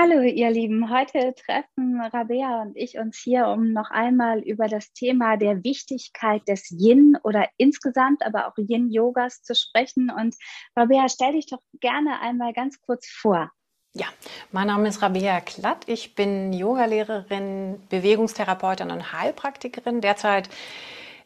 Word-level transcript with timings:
Hallo, 0.00 0.22
ihr 0.22 0.48
Lieben. 0.52 0.90
Heute 0.90 1.34
treffen 1.34 2.00
Rabea 2.00 2.62
und 2.62 2.76
ich 2.76 2.98
uns 2.98 3.18
hier, 3.18 3.48
um 3.48 3.72
noch 3.72 3.90
einmal 3.90 4.38
über 4.38 4.68
das 4.68 4.92
Thema 4.92 5.36
der 5.36 5.64
Wichtigkeit 5.64 6.46
des 6.46 6.70
Yin 6.70 7.16
oder 7.24 7.48
insgesamt 7.56 8.24
aber 8.24 8.46
auch 8.46 8.56
Yin-Yogas 8.56 9.42
zu 9.42 9.56
sprechen. 9.56 10.08
Und 10.08 10.36
Rabea, 10.76 11.08
stell 11.08 11.32
dich 11.32 11.46
doch 11.46 11.58
gerne 11.80 12.20
einmal 12.20 12.52
ganz 12.52 12.80
kurz 12.80 13.08
vor. 13.08 13.50
Ja, 13.92 14.06
mein 14.52 14.68
Name 14.68 14.86
ist 14.86 15.02
Rabea 15.02 15.40
Klatt. 15.40 15.88
Ich 15.88 16.14
bin 16.14 16.52
Yogalehrerin, 16.52 17.80
Bewegungstherapeutin 17.88 18.92
und 18.92 19.12
Heilpraktikerin. 19.12 20.00
Derzeit 20.00 20.48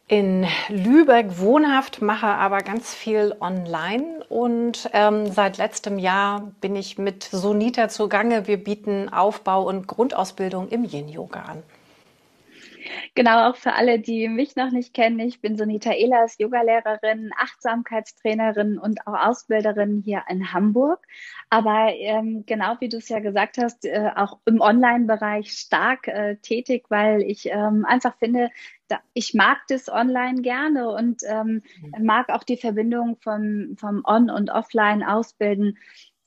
in 0.07 0.45
Lübeck 0.67 1.39
wohnhaft, 1.39 2.01
mache 2.01 2.27
aber 2.27 2.59
ganz 2.59 2.93
viel 2.93 3.35
online 3.39 4.23
und 4.29 4.89
ähm, 4.93 5.31
seit 5.31 5.57
letztem 5.57 5.97
Jahr 5.97 6.51
bin 6.61 6.75
ich 6.75 6.97
mit 6.97 7.23
Sonita 7.23 7.89
zugange. 7.89 8.47
Wir 8.47 8.61
bieten 8.61 9.09
Aufbau 9.09 9.63
und 9.63 9.87
Grundausbildung 9.87 10.67
im 10.69 10.83
Yin-Yoga 10.83 11.41
an. 11.43 11.63
Genau, 13.15 13.49
auch 13.49 13.55
für 13.55 13.73
alle, 13.73 13.99
die 13.99 14.27
mich 14.27 14.55
noch 14.55 14.71
nicht 14.71 14.93
kennen. 14.93 15.19
Ich 15.19 15.41
bin 15.41 15.57
Sonita 15.57 15.91
Ehlers, 15.91 16.37
Yogalehrerin, 16.37 17.31
Achtsamkeitstrainerin 17.37 18.77
und 18.77 19.05
auch 19.07 19.13
Ausbilderin 19.13 20.01
hier 20.03 20.23
in 20.29 20.53
Hamburg. 20.53 21.05
Aber 21.49 21.93
ähm, 21.93 22.45
genau 22.45 22.75
wie 22.79 22.89
du 22.89 22.97
es 22.97 23.09
ja 23.09 23.19
gesagt 23.19 23.57
hast, 23.57 23.85
äh, 23.85 24.11
auch 24.15 24.39
im 24.45 24.61
Online-Bereich 24.61 25.51
stark 25.51 26.07
äh, 26.07 26.35
tätig, 26.37 26.85
weil 26.89 27.21
ich 27.21 27.47
ähm, 27.47 27.85
einfach 27.85 28.17
finde, 28.17 28.49
da, 28.87 28.99
ich 29.13 29.33
mag 29.33 29.59
das 29.69 29.89
online 29.89 30.41
gerne 30.41 30.89
und 30.89 31.21
ähm, 31.25 31.61
mhm. 31.81 32.05
mag 32.05 32.29
auch 32.29 32.43
die 32.43 32.57
Verbindung 32.57 33.17
vom, 33.21 33.75
vom 33.77 34.03
On- 34.05 34.29
und 34.29 34.49
Offline 34.49 35.03
ausbilden. 35.03 35.77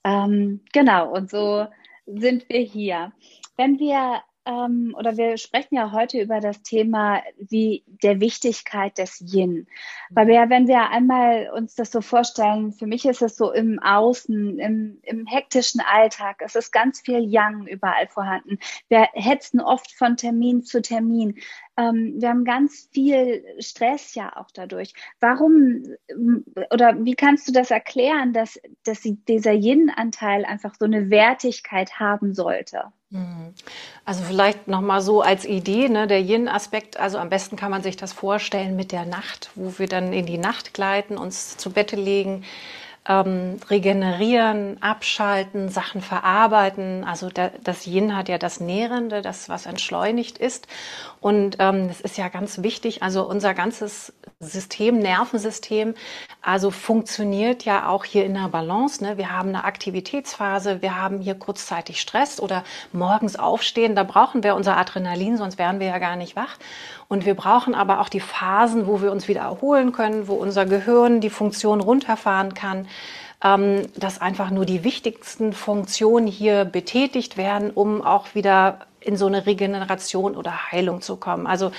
Ähm, 0.04 0.60
genau, 0.72 1.12
und 1.12 1.30
so 1.30 1.66
sind 2.06 2.48
wir 2.48 2.60
hier. 2.60 3.12
Wenn 3.56 3.78
wir 3.78 4.22
ähm, 4.46 4.94
oder 4.96 5.16
wir 5.16 5.36
sprechen 5.36 5.74
ja 5.74 5.92
heute 5.92 6.20
über 6.20 6.40
das 6.40 6.62
Thema 6.62 7.20
wie 7.38 7.84
der 8.02 8.20
Wichtigkeit 8.20 8.96
des 8.96 9.20
Yin. 9.20 9.66
Weil 10.10 10.28
wir, 10.28 10.48
wenn 10.48 10.68
wir 10.68 10.90
einmal 10.90 11.50
uns 11.54 11.74
das 11.74 11.90
so 11.90 12.00
vorstellen, 12.00 12.72
für 12.72 12.86
mich 12.86 13.04
ist 13.04 13.22
es 13.22 13.36
so 13.36 13.52
im 13.52 13.80
Außen, 13.80 14.58
im, 14.58 14.98
im 15.02 15.26
hektischen 15.26 15.80
Alltag, 15.80 16.36
es 16.44 16.54
ist 16.54 16.72
ganz 16.72 17.00
viel 17.00 17.20
Yang 17.28 17.66
überall 17.66 18.06
vorhanden. 18.06 18.58
Wir 18.88 19.08
hetzen 19.12 19.60
oft 19.60 19.92
von 19.92 20.16
Termin 20.16 20.62
zu 20.62 20.80
Termin. 20.80 21.38
Ähm, 21.76 22.14
wir 22.16 22.30
haben 22.30 22.44
ganz 22.44 22.88
viel 22.92 23.44
Stress 23.58 24.14
ja 24.14 24.36
auch 24.36 24.50
dadurch. 24.52 24.94
Warum 25.20 25.82
oder 26.70 27.04
wie 27.04 27.14
kannst 27.14 27.48
du 27.48 27.52
das 27.52 27.70
erklären, 27.70 28.32
dass, 28.32 28.58
dass 28.84 29.02
dieser 29.02 29.52
Yin-Anteil 29.52 30.44
einfach 30.44 30.74
so 30.78 30.86
eine 30.86 31.10
Wertigkeit 31.10 32.00
haben 32.00 32.34
sollte? 32.34 32.84
Mhm. 33.10 33.54
Also 34.04 34.24
vielleicht 34.24 34.68
nochmal 34.68 35.00
so 35.00 35.20
als 35.20 35.44
Idee, 35.44 35.88
ne, 35.88 36.06
der 36.06 36.20
Yin-Aspekt, 36.20 36.98
also 36.98 37.18
am 37.18 37.28
besten 37.28 37.56
kann 37.56 37.70
man 37.70 37.82
sich 37.82 37.96
das 37.96 38.12
vorstellen 38.12 38.74
mit 38.74 38.90
der 38.90 39.04
Nacht, 39.04 39.50
wo 39.54 39.78
wir 39.78 39.86
dann 39.86 40.12
in 40.12 40.26
die 40.26 40.38
Nacht 40.38 40.74
gleiten, 40.74 41.18
uns 41.18 41.56
zu 41.56 41.70
Bette 41.70 41.96
legen, 41.96 42.44
ähm, 43.08 43.58
regenerieren, 43.70 44.82
abschalten, 44.82 45.68
Sachen 45.68 46.00
verarbeiten. 46.00 47.04
Also 47.04 47.28
der, 47.28 47.52
das 47.62 47.86
Yin 47.86 48.16
hat 48.16 48.28
ja 48.28 48.38
das 48.38 48.60
Nährende, 48.60 49.22
das, 49.22 49.48
was 49.48 49.66
entschleunigt 49.66 50.38
ist. 50.38 50.66
Und 51.20 51.56
ähm, 51.60 51.88
das 51.88 52.00
ist 52.00 52.18
ja 52.18 52.28
ganz 52.28 52.62
wichtig. 52.62 53.02
Also 53.02 53.28
unser 53.28 53.54
ganzes 53.54 54.12
System, 54.40 54.98
Nervensystem, 54.98 55.94
also 56.42 56.70
funktioniert 56.70 57.64
ja 57.64 57.88
auch 57.88 58.04
hier 58.04 58.24
in 58.24 58.34
der 58.34 58.48
Balance. 58.48 59.02
Ne? 59.02 59.18
Wir 59.18 59.30
haben 59.30 59.50
eine 59.50 59.64
Aktivitätsphase, 59.64 60.82
wir 60.82 61.00
haben 61.00 61.20
hier 61.20 61.34
kurzzeitig 61.34 62.00
Stress 62.00 62.40
oder 62.40 62.64
morgens 62.92 63.36
aufstehen. 63.36 63.94
Da 63.94 64.02
brauchen 64.02 64.42
wir 64.42 64.56
unser 64.56 64.76
Adrenalin, 64.76 65.36
sonst 65.36 65.58
wären 65.58 65.80
wir 65.80 65.86
ja 65.86 65.98
gar 65.98 66.16
nicht 66.16 66.36
wach. 66.36 66.58
Und 67.08 67.24
wir 67.24 67.34
brauchen 67.34 67.74
aber 67.74 68.00
auch 68.00 68.08
die 68.08 68.20
Phasen, 68.20 68.86
wo 68.86 69.00
wir 69.00 69.12
uns 69.12 69.28
wieder 69.28 69.42
erholen 69.42 69.92
können, 69.92 70.26
wo 70.26 70.34
unser 70.34 70.66
Gehirn 70.66 71.20
die 71.20 71.30
Funktion 71.30 71.80
runterfahren 71.80 72.54
kann, 72.54 72.88
ähm, 73.42 73.82
dass 73.96 74.20
einfach 74.20 74.50
nur 74.50 74.64
die 74.64 74.84
wichtigsten 74.84 75.52
Funktionen 75.52 76.26
hier 76.26 76.64
betätigt 76.64 77.36
werden, 77.36 77.70
um 77.70 78.02
auch 78.02 78.34
wieder 78.34 78.86
in 79.00 79.16
so 79.16 79.26
eine 79.26 79.46
Regeneration 79.46 80.36
oder 80.36 80.72
Heilung 80.72 81.00
zu 81.00 81.16
kommen. 81.16 81.46
Also 81.46 81.70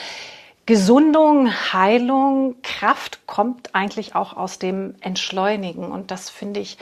Gesundung, 0.67 1.49
Heilung, 1.71 2.55
Kraft 2.61 3.25
kommt 3.25 3.73
eigentlich 3.73 4.15
auch 4.15 4.35
aus 4.35 4.59
dem 4.59 4.95
Entschleunigen. 4.99 5.91
Und 5.91 6.11
das 6.11 6.29
finde 6.29 6.59
ich 6.59 6.77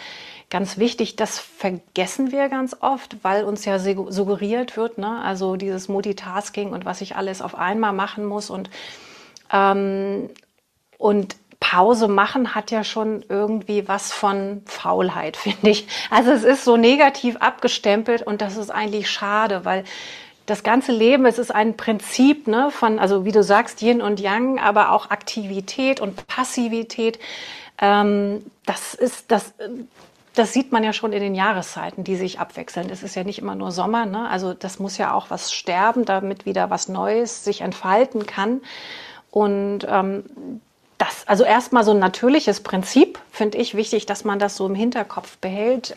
ganz 0.49 0.77
wichtig. 0.77 1.15
Das 1.15 1.37
vergessen 1.37 2.31
wir 2.31 2.49
ganz 2.49 2.75
oft, 2.79 3.17
weil 3.23 3.43
uns 3.43 3.63
ja 3.63 3.77
suggeriert 3.77 4.75
wird, 4.75 4.97
ne? 4.97 5.21
also 5.23 5.55
dieses 5.55 5.87
Multitasking 5.87 6.71
und 6.71 6.83
was 6.83 7.01
ich 7.01 7.15
alles 7.15 7.43
auf 7.43 7.55
einmal 7.55 7.93
machen 7.93 8.25
muss. 8.25 8.49
Und, 8.49 8.71
ähm, 9.53 10.31
und 10.97 11.35
Pause 11.71 12.07
machen 12.07 12.53
hat 12.53 12.69
ja 12.69 12.83
schon 12.83 13.25
irgendwie 13.27 13.87
was 13.87 14.11
von 14.11 14.61
Faulheit, 14.65 15.35
finde 15.45 15.71
ich. 15.71 15.87
Also 16.11 16.31
es 16.31 16.43
ist 16.43 16.63
so 16.63 16.77
negativ 16.77 17.37
abgestempelt 17.37 18.21
und 18.21 18.41
das 18.41 18.55
ist 18.55 18.69
eigentlich 18.69 19.09
schade, 19.09 19.65
weil 19.65 19.83
das 20.45 20.61
ganze 20.61 20.91
Leben, 20.91 21.25
es 21.25 21.39
ist 21.39 21.49
ein 21.49 21.75
Prinzip 21.75 22.45
ne, 22.47 22.69
von, 22.69 22.99
also 22.99 23.25
wie 23.25 23.31
du 23.31 23.41
sagst, 23.41 23.81
Yin 23.81 23.99
und 24.03 24.19
Yang, 24.19 24.59
aber 24.59 24.91
auch 24.91 25.09
Aktivität 25.09 26.01
und 26.01 26.27
Passivität. 26.27 27.17
Ähm, 27.81 28.45
das 28.67 28.93
ist, 28.93 29.31
das, 29.31 29.55
das 30.35 30.53
sieht 30.53 30.71
man 30.71 30.83
ja 30.83 30.93
schon 30.93 31.13
in 31.13 31.21
den 31.21 31.33
Jahreszeiten, 31.33 32.03
die 32.03 32.15
sich 32.15 32.39
abwechseln. 32.39 32.91
Es 32.91 33.01
ist 33.01 33.15
ja 33.15 33.23
nicht 33.23 33.39
immer 33.39 33.55
nur 33.55 33.71
Sommer, 33.71 34.05
ne? 34.05 34.29
also 34.29 34.53
das 34.53 34.77
muss 34.77 34.99
ja 34.99 35.15
auch 35.15 35.31
was 35.31 35.51
sterben, 35.51 36.05
damit 36.05 36.45
wieder 36.45 36.69
was 36.69 36.89
Neues 36.89 37.43
sich 37.43 37.61
entfalten 37.61 38.27
kann. 38.27 38.61
Und 39.31 39.79
ähm, 39.89 40.61
das, 40.97 41.27
also 41.27 41.43
erstmal 41.43 41.83
so 41.83 41.91
ein 41.91 41.99
natürliches 41.99 42.61
Prinzip, 42.61 43.19
finde 43.31 43.57
ich 43.57 43.75
wichtig, 43.75 44.05
dass 44.05 44.23
man 44.23 44.39
das 44.39 44.55
so 44.55 44.65
im 44.65 44.75
Hinterkopf 44.75 45.37
behält. 45.37 45.95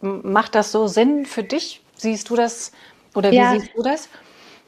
Macht 0.00 0.54
das 0.54 0.72
so 0.72 0.86
Sinn 0.86 1.26
für 1.26 1.42
dich? 1.42 1.82
Siehst 1.94 2.30
du 2.30 2.36
das 2.36 2.72
oder 3.14 3.30
wie 3.30 3.36
ja. 3.36 3.52
siehst 3.52 3.70
du 3.74 3.82
das? 3.82 4.08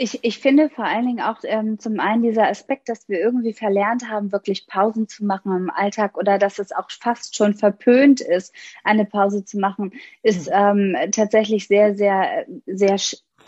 Ich, 0.00 0.22
ich 0.22 0.38
finde 0.38 0.70
vor 0.70 0.84
allen 0.84 1.06
Dingen 1.06 1.20
auch 1.20 1.38
ähm, 1.42 1.80
zum 1.80 1.98
einen 1.98 2.22
dieser 2.22 2.48
Aspekt, 2.48 2.88
dass 2.88 3.08
wir 3.08 3.18
irgendwie 3.18 3.52
verlernt 3.52 4.08
haben, 4.08 4.30
wirklich 4.30 4.68
Pausen 4.68 5.08
zu 5.08 5.24
machen 5.24 5.54
im 5.56 5.70
Alltag 5.70 6.16
oder 6.16 6.38
dass 6.38 6.60
es 6.60 6.70
auch 6.70 6.88
fast 6.88 7.34
schon 7.34 7.54
verpönt 7.54 8.20
ist, 8.20 8.54
eine 8.84 9.04
Pause 9.04 9.44
zu 9.44 9.58
machen, 9.58 9.92
ist 10.22 10.46
mhm. 10.48 10.94
ähm, 10.96 11.10
tatsächlich 11.10 11.66
sehr, 11.66 11.96
sehr, 11.96 12.46
sehr 12.66 12.96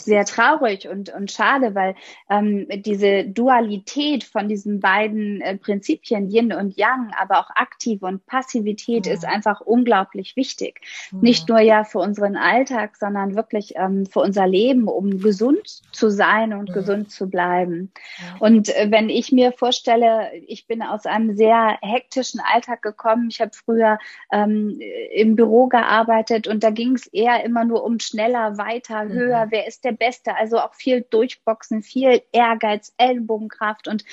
sehr 0.04 0.24
traurig 0.24 0.88
und, 0.88 1.12
und 1.12 1.30
schade, 1.30 1.74
weil 1.74 1.94
ähm, 2.28 2.66
diese 2.68 3.24
Dualität 3.24 4.24
von 4.24 4.48
diesen 4.48 4.80
beiden 4.80 5.40
äh, 5.40 5.56
Prinzipien, 5.56 6.30
Yin 6.30 6.52
und 6.52 6.76
Yang, 6.76 7.12
aber 7.18 7.40
auch 7.40 7.50
Aktive 7.54 8.06
und 8.06 8.26
Passivität 8.26 9.06
ja. 9.06 9.12
ist 9.12 9.24
einfach 9.24 9.60
unglaublich 9.60 10.36
wichtig. 10.36 10.80
Ja. 11.12 11.18
Nicht 11.20 11.48
nur 11.48 11.60
ja 11.60 11.84
für 11.84 11.98
unseren 11.98 12.36
Alltag, 12.36 12.96
sondern 12.96 13.34
wirklich 13.34 13.74
ähm, 13.76 14.06
für 14.06 14.20
unser 14.20 14.46
Leben, 14.46 14.88
um 14.88 15.20
gesund 15.20 15.80
zu 15.92 16.10
sein 16.10 16.52
und 16.52 16.68
ja. 16.68 16.74
gesund 16.74 17.10
zu 17.10 17.28
bleiben. 17.28 17.92
Und 18.38 18.68
äh, 18.68 18.88
wenn 18.90 19.08
ich 19.08 19.32
mir 19.32 19.52
vorstelle, 19.52 20.30
ich 20.46 20.66
bin 20.66 20.82
aus 20.82 21.06
einem 21.06 21.36
sehr 21.36 21.78
hektischen 21.82 22.40
Alltag 22.40 22.82
gekommen. 22.82 23.28
Ich 23.30 23.40
habe 23.40 23.52
früher 23.52 23.98
ähm, 24.32 24.80
im 25.12 25.36
Büro 25.36 25.66
gearbeitet 25.68 26.46
und 26.48 26.62
da 26.62 26.70
ging 26.70 26.94
es 26.94 27.06
eher 27.06 27.44
immer 27.44 27.64
nur 27.64 27.84
um 27.84 27.98
schneller, 28.00 28.58
weiter, 28.58 29.08
höher. 29.08 29.46
Mhm. 29.46 29.50
Wer 29.50 29.66
ist 29.66 29.84
der 29.84 29.89
der 29.90 29.96
Beste. 29.96 30.36
Also 30.36 30.58
auch 30.58 30.74
viel 30.74 31.02
Durchboxen, 31.02 31.82
viel 31.82 32.22
Ehrgeiz, 32.32 32.94
Ellenbogenkraft 32.96 33.88
und 33.88 34.04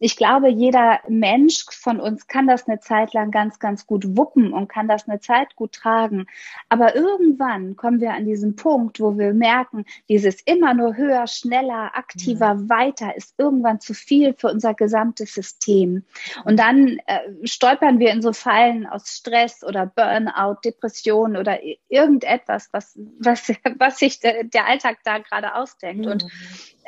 ich 0.00 0.16
glaube, 0.16 0.48
jeder 0.48 1.00
Mensch 1.08 1.64
von 1.70 1.98
uns 1.98 2.28
kann 2.28 2.46
das 2.46 2.68
eine 2.68 2.78
Zeit 2.78 3.12
lang 3.14 3.30
ganz, 3.30 3.58
ganz 3.58 3.86
gut 3.86 4.16
wuppen 4.16 4.52
und 4.52 4.68
kann 4.68 4.86
das 4.86 5.08
eine 5.08 5.18
Zeit 5.18 5.56
gut 5.56 5.72
tragen. 5.72 6.26
Aber 6.68 6.94
irgendwann 6.94 7.74
kommen 7.74 8.00
wir 8.00 8.12
an 8.12 8.24
diesen 8.24 8.54
Punkt, 8.54 9.00
wo 9.00 9.18
wir 9.18 9.34
merken, 9.34 9.84
dieses 10.08 10.40
immer 10.42 10.72
nur 10.74 10.96
höher, 10.96 11.26
schneller, 11.26 11.96
aktiver, 11.96 12.54
mhm. 12.54 12.68
weiter 12.68 13.16
ist 13.16 13.34
irgendwann 13.38 13.80
zu 13.80 13.92
viel 13.92 14.34
für 14.34 14.48
unser 14.48 14.74
gesamtes 14.74 15.34
System. 15.34 16.04
Und 16.44 16.58
dann 16.58 17.00
äh, 17.06 17.20
stolpern 17.44 17.98
wir 17.98 18.12
in 18.12 18.22
so 18.22 18.32
Fallen 18.32 18.86
aus 18.86 19.08
Stress 19.08 19.64
oder 19.64 19.86
Burnout, 19.86 20.60
Depression 20.64 21.36
oder 21.36 21.58
irgendetwas, 21.88 22.68
was, 22.72 22.98
was, 23.18 23.52
was 23.78 23.98
sich 23.98 24.20
der, 24.20 24.44
der 24.44 24.66
Alltag 24.66 24.98
da 25.04 25.18
gerade 25.18 25.56
ausdenkt. 25.56 26.06
Mhm. 26.06 26.12
Und 26.12 26.26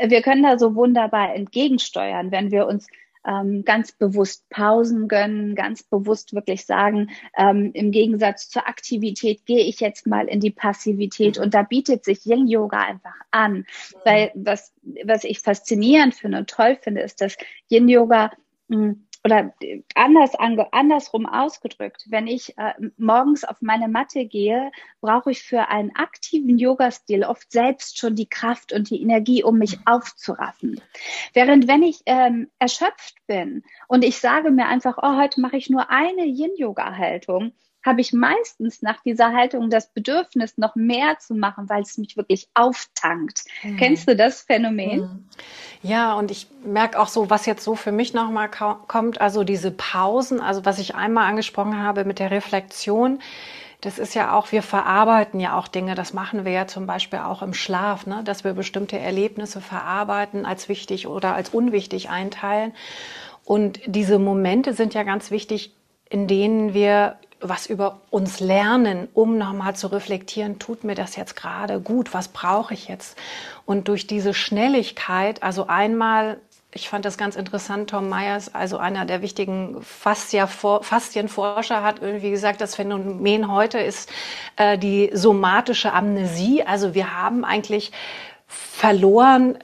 wir 0.01 0.23
können 0.23 0.43
da 0.43 0.59
so 0.59 0.75
wunderbar 0.75 1.35
entgegensteuern, 1.35 2.31
wenn 2.31 2.51
wir 2.51 2.67
uns 2.67 2.87
ähm, 3.27 3.65
ganz 3.65 3.93
bewusst 3.93 4.49
Pausen 4.49 5.09
gönnen, 5.09 5.55
ganz 5.55 5.83
bewusst 5.83 6.35
wirklich 6.35 6.65
sagen, 6.65 7.11
ähm, 7.37 7.71
im 7.75 7.91
Gegensatz 7.91 8.49
zur 8.49 8.67
Aktivität 8.67 9.45
gehe 9.47 9.65
ich 9.65 9.81
jetzt 9.81 10.07
mal 10.07 10.27
in 10.29 10.41
die 10.41 10.51
Passivität 10.51 11.39
und 11.39 11.55
da 11.55 11.63
bietet 11.63 12.05
sich 12.05 12.25
Yin 12.25 12.49
Yoga 12.49 12.79
einfach 12.79 13.15
an, 13.31 13.67
weil 14.05 14.31
was, 14.35 14.73
was 15.05 15.25
ich 15.25 15.41
faszinierend 15.41 16.15
finde 16.15 16.39
und 16.39 16.51
toll 16.51 16.77
finde, 16.81 17.03
ist, 17.03 17.21
dass 17.21 17.37
Yin 17.69 17.89
Yoga 17.89 18.31
mh, 18.69 18.77
hm, 18.77 19.07
oder 19.25 19.53
anders 19.95 20.35
andersrum 20.35 21.27
ausgedrückt, 21.27 22.07
wenn 22.09 22.27
ich 22.27 22.57
äh, 22.57 22.73
morgens 22.97 23.45
auf 23.45 23.61
meine 23.61 23.89
Matte 23.89 24.25
gehe, 24.25 24.71
brauche 25.01 25.31
ich 25.31 25.43
für 25.43 25.69
einen 25.69 25.95
aktiven 25.95 26.59
Yoga-Stil 26.59 27.25
oft 27.25 27.53
selbst 27.53 27.99
schon 27.99 28.17
die 28.17 28.29
Kraft 28.29 28.73
und 28.73 28.89
die 28.91 29.03
Energie, 29.03 29.45
um 29.45 29.59
mich 29.59 29.79
aufzuraffen. 29.85 30.81
Während 31.35 31.69
wenn 31.69 31.83
ich 31.83 32.03
ähm, 32.07 32.51
erschöpft 32.59 33.17
bin 33.27 33.63
und 33.89 34.05
ich 34.05 34.19
sage 34.19 34.51
mir 34.51 34.67
einfach, 34.67 34.97
oh, 35.03 35.17
heute 35.17 35.41
mache 35.41 35.57
ich 35.57 35.69
nur 35.69 35.91
eine 35.91 36.25
Yin-Yoga-Haltung, 36.25 37.53
habe 37.85 38.01
ich 38.01 38.13
meistens 38.13 38.83
nach 38.83 39.03
dieser 39.03 39.33
Haltung 39.33 39.71
das 39.71 39.93
Bedürfnis, 39.93 40.59
noch 40.59 40.77
mehr 40.77 41.19
zu 41.19 41.35
machen, 41.35 41.69
weil 41.69 41.83
es 41.83 41.97
mich 41.99 42.17
wirklich 42.17 42.49
auftankt. 42.55 43.45
Mhm. 43.63 43.77
Kennst 43.77 44.09
du 44.09 44.17
das 44.17 44.43
Phänomen? 44.43 45.01
Mhm. 45.01 45.29
Ja, 45.83 46.15
und 46.15 46.31
ich 46.31 46.47
merke 46.65 47.01
auch 47.01 47.09
so, 47.09 47.31
was 47.31 47.47
jetzt 47.47 47.65
so 47.65 47.75
für 47.75 47.93
mich 47.93 48.13
nochmal 48.13 48.51
kommt, 48.51 49.21
also 49.21 49.45
diese 49.45 49.71
Pausen, 49.71 50.41
also 50.41 50.65
was 50.65 50.79
ich 50.79 50.95
einmal 50.95 51.29
angesprochen 51.29 51.79
habe 51.79 52.05
mit 52.05 52.19
der 52.19 52.31
Reflexion, 52.31 53.21
das 53.81 53.99
ist 53.99 54.15
ja 54.15 54.35
auch, 54.35 54.53
wir 54.53 54.63
verarbeiten 54.63 55.41
ja 55.41 55.57
auch 55.57 55.67
Dinge, 55.67 55.95
das 55.95 56.13
machen 56.13 56.45
wir 56.45 56.53
ja 56.53 56.67
zum 56.67 56.87
Beispiel 56.87 57.21
auch 57.21 57.41
im 57.41 57.55
Schlaf, 57.55 58.07
ne? 58.07 58.23
dass 58.25 58.45
wir 58.45 58.53
bestimmte 58.53 58.99
Erlebnisse 58.99 59.63
verarbeiten, 59.63 60.45
als 60.45 60.69
wichtig 60.69 61.07
oder 61.07 61.35
als 61.35 61.49
unwichtig 61.49 62.11
einteilen. 62.11 62.75
Und 63.43 63.81
diese 63.87 64.19
Momente 64.19 64.75
sind 64.75 64.93
ja 64.93 65.03
ganz 65.03 65.31
wichtig, 65.31 65.75
in 66.11 66.27
denen 66.27 66.75
wir 66.75 67.17
was 67.41 67.67
über 67.67 68.01
uns 68.11 68.41
lernen, 68.41 69.09
um 69.15 69.39
nochmal 69.39 69.75
zu 69.75 69.87
reflektieren, 69.87 70.59
tut 70.59 70.85
mir 70.85 70.95
das 70.95 71.17
jetzt 71.17 71.37
gerade 71.37 71.81
gut, 71.81 72.13
was 72.13 72.29
brauche 72.29 72.75
ich 72.75 72.89
jetzt? 72.89 73.17
Und 73.65 73.89
durch 73.89 74.07
diese 74.07 74.35
Schnelligkeit, 74.35 75.43
also 75.43 75.67
einmal, 75.67 76.39
ich 76.73 76.89
fand 76.89 77.05
das 77.05 77.17
ganz 77.17 77.37
interessant, 77.37 77.91
Tom 77.91 78.09
Myers, 78.09 78.55
also 78.55 78.77
einer 78.77 79.07
der 79.07 79.23
wichtigen 79.23 79.79
Faszienforscher, 79.83 81.83
hat 81.83 82.03
irgendwie 82.03 82.31
gesagt, 82.31 82.61
das 82.61 82.75
Phänomen 82.75 83.51
heute 83.51 83.79
ist 83.79 84.11
äh, 84.57 84.77
die 84.77 85.11
somatische 85.15 85.93
Amnesie. 85.93 86.63
Also 86.63 86.95
wir 86.95 87.17
haben 87.17 87.45
eigentlich 87.45 87.91
verloren, 88.47 89.59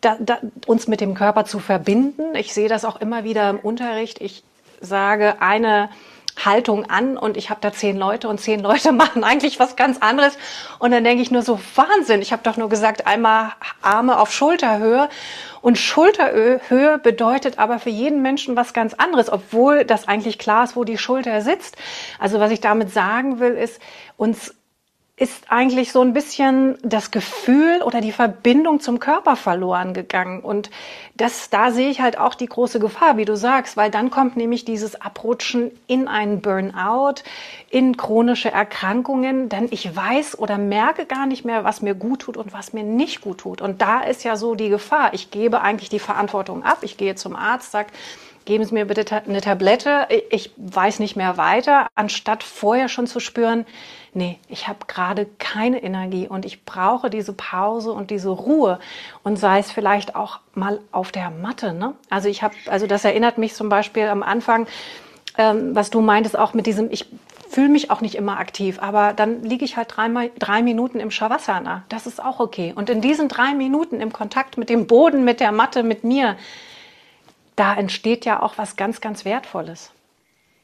da, 0.00 0.16
da, 0.18 0.38
uns 0.66 0.88
mit 0.88 1.00
dem 1.00 1.14
Körper 1.14 1.44
zu 1.44 1.58
verbinden. 1.58 2.34
Ich 2.34 2.54
sehe 2.54 2.68
das 2.68 2.84
auch 2.84 3.00
immer 3.00 3.22
wieder 3.22 3.50
im 3.50 3.58
Unterricht. 3.58 4.20
Ich 4.20 4.42
sage, 4.82 5.40
eine 5.40 5.88
Haltung 6.44 6.88
an 6.88 7.16
und 7.18 7.36
ich 7.36 7.50
habe 7.50 7.60
da 7.60 7.72
zehn 7.72 7.96
Leute 7.96 8.28
und 8.28 8.40
zehn 8.40 8.60
Leute 8.60 8.92
machen 8.92 9.24
eigentlich 9.24 9.58
was 9.58 9.76
ganz 9.76 9.98
anderes. 9.98 10.36
Und 10.78 10.90
dann 10.90 11.04
denke 11.04 11.22
ich 11.22 11.30
nur 11.30 11.42
so, 11.42 11.60
Wahnsinn, 11.74 12.22
ich 12.22 12.32
habe 12.32 12.42
doch 12.42 12.56
nur 12.56 12.68
gesagt, 12.68 13.06
einmal 13.06 13.52
Arme 13.82 14.18
auf 14.18 14.32
Schulterhöhe. 14.32 15.08
Und 15.60 15.78
Schulterhöhe 15.78 16.98
bedeutet 16.98 17.58
aber 17.58 17.78
für 17.78 17.90
jeden 17.90 18.22
Menschen 18.22 18.56
was 18.56 18.72
ganz 18.72 18.94
anderes, 18.94 19.30
obwohl 19.30 19.84
das 19.84 20.08
eigentlich 20.08 20.38
klar 20.38 20.64
ist, 20.64 20.74
wo 20.74 20.84
die 20.84 20.98
Schulter 20.98 21.40
sitzt. 21.40 21.76
Also 22.18 22.40
was 22.40 22.50
ich 22.50 22.60
damit 22.60 22.92
sagen 22.92 23.38
will, 23.38 23.52
ist, 23.52 23.80
uns 24.16 24.54
ist 25.16 25.44
eigentlich 25.50 25.92
so 25.92 26.00
ein 26.00 26.14
bisschen 26.14 26.78
das 26.82 27.10
Gefühl 27.10 27.82
oder 27.82 28.00
die 28.00 28.12
Verbindung 28.12 28.80
zum 28.80 28.98
Körper 28.98 29.36
verloren 29.36 29.92
gegangen. 29.92 30.40
Und 30.40 30.70
das, 31.14 31.50
da 31.50 31.70
sehe 31.70 31.90
ich 31.90 32.00
halt 32.00 32.16
auch 32.18 32.34
die 32.34 32.46
große 32.46 32.80
Gefahr, 32.80 33.18
wie 33.18 33.26
du 33.26 33.36
sagst, 33.36 33.76
weil 33.76 33.90
dann 33.90 34.10
kommt 34.10 34.38
nämlich 34.38 34.64
dieses 34.64 34.98
Abrutschen 35.00 35.70
in 35.86 36.08
einen 36.08 36.40
Burnout, 36.40 37.22
in 37.68 37.98
chronische 37.98 38.50
Erkrankungen, 38.50 39.50
denn 39.50 39.68
ich 39.70 39.94
weiß 39.94 40.38
oder 40.38 40.56
merke 40.56 41.04
gar 41.04 41.26
nicht 41.26 41.44
mehr, 41.44 41.62
was 41.62 41.82
mir 41.82 41.94
gut 41.94 42.20
tut 42.20 42.38
und 42.38 42.54
was 42.54 42.72
mir 42.72 42.82
nicht 42.82 43.20
gut 43.20 43.38
tut. 43.38 43.60
Und 43.60 43.82
da 43.82 44.00
ist 44.00 44.24
ja 44.24 44.36
so 44.36 44.54
die 44.54 44.70
Gefahr. 44.70 45.12
Ich 45.12 45.30
gebe 45.30 45.60
eigentlich 45.60 45.90
die 45.90 45.98
Verantwortung 45.98 46.64
ab. 46.64 46.78
Ich 46.80 46.96
gehe 46.96 47.16
zum 47.16 47.36
Arzt, 47.36 47.70
sage, 47.70 47.90
geben 48.44 48.64
Sie 48.64 48.74
mir 48.74 48.84
bitte 48.84 49.22
eine 49.26 49.40
Tablette, 49.40 50.08
ich 50.30 50.50
weiß 50.56 50.98
nicht 50.98 51.16
mehr 51.16 51.36
weiter, 51.36 51.88
anstatt 51.94 52.42
vorher 52.42 52.88
schon 52.88 53.06
zu 53.06 53.20
spüren, 53.20 53.66
nee, 54.14 54.38
ich 54.48 54.68
habe 54.68 54.86
gerade 54.86 55.26
keine 55.38 55.82
Energie 55.82 56.28
und 56.28 56.44
ich 56.44 56.64
brauche 56.64 57.10
diese 57.10 57.32
Pause 57.32 57.92
und 57.92 58.10
diese 58.10 58.30
Ruhe 58.30 58.78
und 59.22 59.38
sei 59.38 59.58
es 59.58 59.70
vielleicht 59.70 60.14
auch 60.14 60.40
mal 60.54 60.80
auf 60.92 61.12
der 61.12 61.30
Matte. 61.30 61.72
Ne? 61.72 61.94
Also 62.10 62.28
ich 62.28 62.42
habe, 62.42 62.54
also 62.66 62.86
das 62.86 63.04
erinnert 63.04 63.38
mich 63.38 63.54
zum 63.54 63.68
Beispiel 63.68 64.06
am 64.08 64.22
Anfang, 64.22 64.66
ähm, 65.38 65.74
was 65.74 65.90
du 65.90 66.00
meintest, 66.00 66.38
auch 66.38 66.54
mit 66.54 66.66
diesem, 66.66 66.90
ich 66.90 67.06
fühle 67.48 67.68
mich 67.68 67.90
auch 67.90 68.00
nicht 68.00 68.14
immer 68.14 68.38
aktiv, 68.38 68.78
aber 68.80 69.12
dann 69.12 69.42
liege 69.42 69.64
ich 69.64 69.76
halt 69.76 69.94
dreimal, 69.94 70.30
drei 70.38 70.62
Minuten 70.62 71.00
im 71.00 71.10
Shavasana. 71.10 71.84
Das 71.88 72.06
ist 72.06 72.22
auch 72.22 72.40
okay. 72.40 72.72
Und 72.74 72.88
in 72.88 73.00
diesen 73.00 73.28
drei 73.28 73.54
Minuten 73.54 74.00
im 74.00 74.12
Kontakt 74.12 74.56
mit 74.56 74.70
dem 74.70 74.86
Boden, 74.86 75.24
mit 75.24 75.40
der 75.40 75.52
Matte, 75.52 75.82
mit 75.82 76.02
mir, 76.02 76.36
da 77.56 77.74
entsteht 77.74 78.24
ja 78.24 78.42
auch 78.42 78.58
was 78.58 78.76
ganz, 78.76 79.00
ganz 79.00 79.24
Wertvolles. 79.24 79.92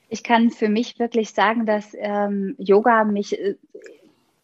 Ich 0.08 0.22
kann 0.22 0.50
für 0.50 0.68
mich 0.68 0.98
wirklich 0.98 1.32
sagen, 1.32 1.66
dass 1.66 1.94
ähm, 1.98 2.54
Yoga 2.58 3.04
mich 3.04 3.38
äh, 3.38 3.56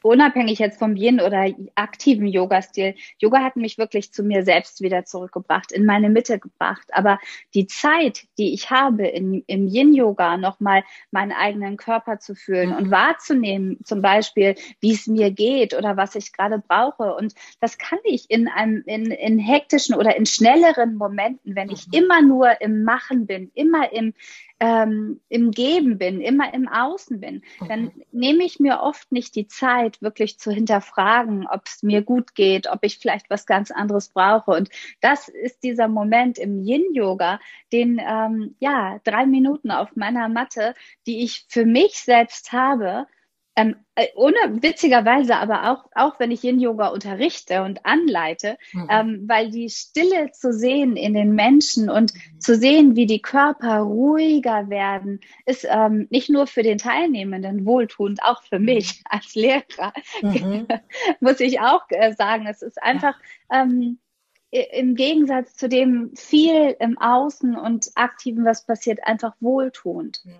unabhängig 0.05 0.59
jetzt 0.59 0.79
vom 0.79 0.97
Yin 0.97 1.19
oder 1.21 1.51
aktiven 1.75 2.27
Yoga-Stil, 2.27 2.95
Yoga 3.19 3.43
hat 3.43 3.57
mich 3.57 3.79
wirklich 3.79 4.13
zu 4.13 4.23
mir 4.23 4.45
selbst 4.45 4.83
wieder 4.83 5.07
zurückgebracht, 5.07 5.73
in 5.73 5.87
meine 5.87 6.11
Mitte 6.11 6.39
gebracht. 6.39 6.87
Aber 6.93 7.19
die 7.55 7.67
Zeit, 7.67 8.27
die 8.37 8.53
ich 8.53 8.71
habe 8.71 9.07
in, 9.07 9.43
im 9.47 9.67
Yin-Yoga, 9.67 10.37
nochmal 10.37 10.85
meinen 11.11 11.33
eigenen 11.33 11.79
Körper 11.79 12.19
zu 12.19 12.35
fühlen 12.35 12.71
mhm. 12.71 12.77
und 12.77 12.91
wahrzunehmen, 12.91 13.79
zum 13.83 14.03
Beispiel, 14.03 14.57
wie 14.81 14.93
es 14.93 15.07
mir 15.07 15.31
geht 15.31 15.73
oder 15.73 15.97
was 15.97 16.15
ich 16.17 16.35
gerade 16.35 16.59
brauche. 16.59 17.15
Und 17.15 17.35
das 17.61 17.79
kann 17.79 17.99
ich 18.05 18.27
in 18.29 18.47
einem, 18.49 18.83
in, 18.85 19.07
in 19.11 19.39
hektischen 19.39 19.95
oder 19.95 20.17
in 20.17 20.27
schnelleren 20.27 20.97
Momenten, 20.97 21.57
wenn 21.57 21.71
ich 21.71 21.87
mhm. 21.87 21.93
immer 21.95 22.21
nur 22.21 22.61
im 22.61 22.85
Machen 22.85 23.27
bin, 23.27 23.51
immer 23.55 23.91
im, 23.91 24.13
ähm, 24.65 25.21
im 25.29 25.51
Geben 25.51 25.99
bin, 25.99 26.23
immer 26.23 26.55
im 26.55 26.69
Außen 26.69 27.21
bin, 27.21 27.43
dann 27.69 27.83
mhm. 27.83 27.93
nehme 28.13 28.45
ich 28.45 28.61
mir 28.61 28.81
oft 28.81 29.13
nicht 29.13 29.35
die 29.37 29.47
Zeit, 29.47 30.01
wirklich 30.01 30.39
zu 30.39 30.51
hinterfragen, 30.51 31.47
ob 31.47 31.67
es 31.67 31.83
mir 31.83 32.01
gut 32.01 32.35
geht, 32.35 32.67
ob 32.67 32.79
ich 32.83 32.99
vielleicht 32.99 33.29
was 33.29 33.45
ganz 33.45 33.71
anderes 33.71 34.09
brauche. 34.09 34.53
Und 34.53 34.71
das 35.03 35.29
ist 35.29 35.63
dieser 35.65 35.89
Moment 35.89 36.39
im 36.39 36.65
Yin-Yoga, 36.65 37.41
den, 37.73 38.01
ähm, 38.01 38.55
ja, 38.59 39.01
drei 39.05 39.27
Minuten 39.27 39.71
auf 39.71 39.97
meiner 39.97 40.31
Matte, 40.31 40.75
die 41.07 41.23
ich 41.23 41.45
für 41.49 41.67
mich 41.67 41.99
selbst 41.99 42.53
habe, 42.53 43.07
ähm, 43.57 43.77
äh, 43.95 44.07
ohne 44.17 44.37
witzigerweise 44.63 45.37
aber 45.37 45.71
auch, 45.71 45.85
auch 45.95 46.19
wenn 46.19 46.33
ich 46.33 46.43
Yin-Yoga 46.43 46.89
unterrichte 46.89 47.63
und 47.63 47.87
anleite, 47.87 48.59
mhm. 48.73 48.89
ähm, 48.91 49.25
weil 49.29 49.51
die 49.51 49.71
Stille 49.71 50.33
zu 50.33 50.53
sehen 50.53 50.97
in 50.97 51.15
den 51.15 51.35
Menschen 51.35 51.89
und 51.89 52.13
mhm. 52.13 52.41
zu 52.41 52.57
sehen, 52.57 52.97
wie 52.97 53.07
die 53.07 53.23
Körper 53.23 53.79
ruhiger 53.79 54.69
werden, 54.71 55.21
ist 55.47 55.67
ähm, 55.71 56.09
nicht 56.11 56.31
nur 56.31 56.49
für 56.49 56.65
den 56.65 56.79
Teilnehmenden 56.79 57.65
wohltuend, 57.65 58.23
auch 58.23 58.43
für 58.43 58.59
mhm. 58.59 58.65
mich 58.65 59.03
als 59.09 59.35
Lehrer, 59.35 59.93
mhm. 60.21 60.67
muss 61.21 61.39
ich 61.39 61.61
auch 61.61 61.85
äh, 61.91 62.13
sagen. 62.15 62.47
Es 62.47 62.63
ist 62.63 62.83
einfach, 62.83 63.15
ja. 63.51 63.63
ähm, 63.63 63.99
im 64.55 64.95
Gegensatz 64.95 65.57
zu 65.57 65.69
dem 65.69 66.13
viel 66.15 66.77
im 66.79 66.97
Außen 66.97 67.57
und 67.57 67.91
Aktiven, 67.97 68.45
was 68.45 68.65
passiert, 68.65 69.01
einfach 69.05 69.33
wohltuend. 69.41 70.21
Mhm. 70.25 70.33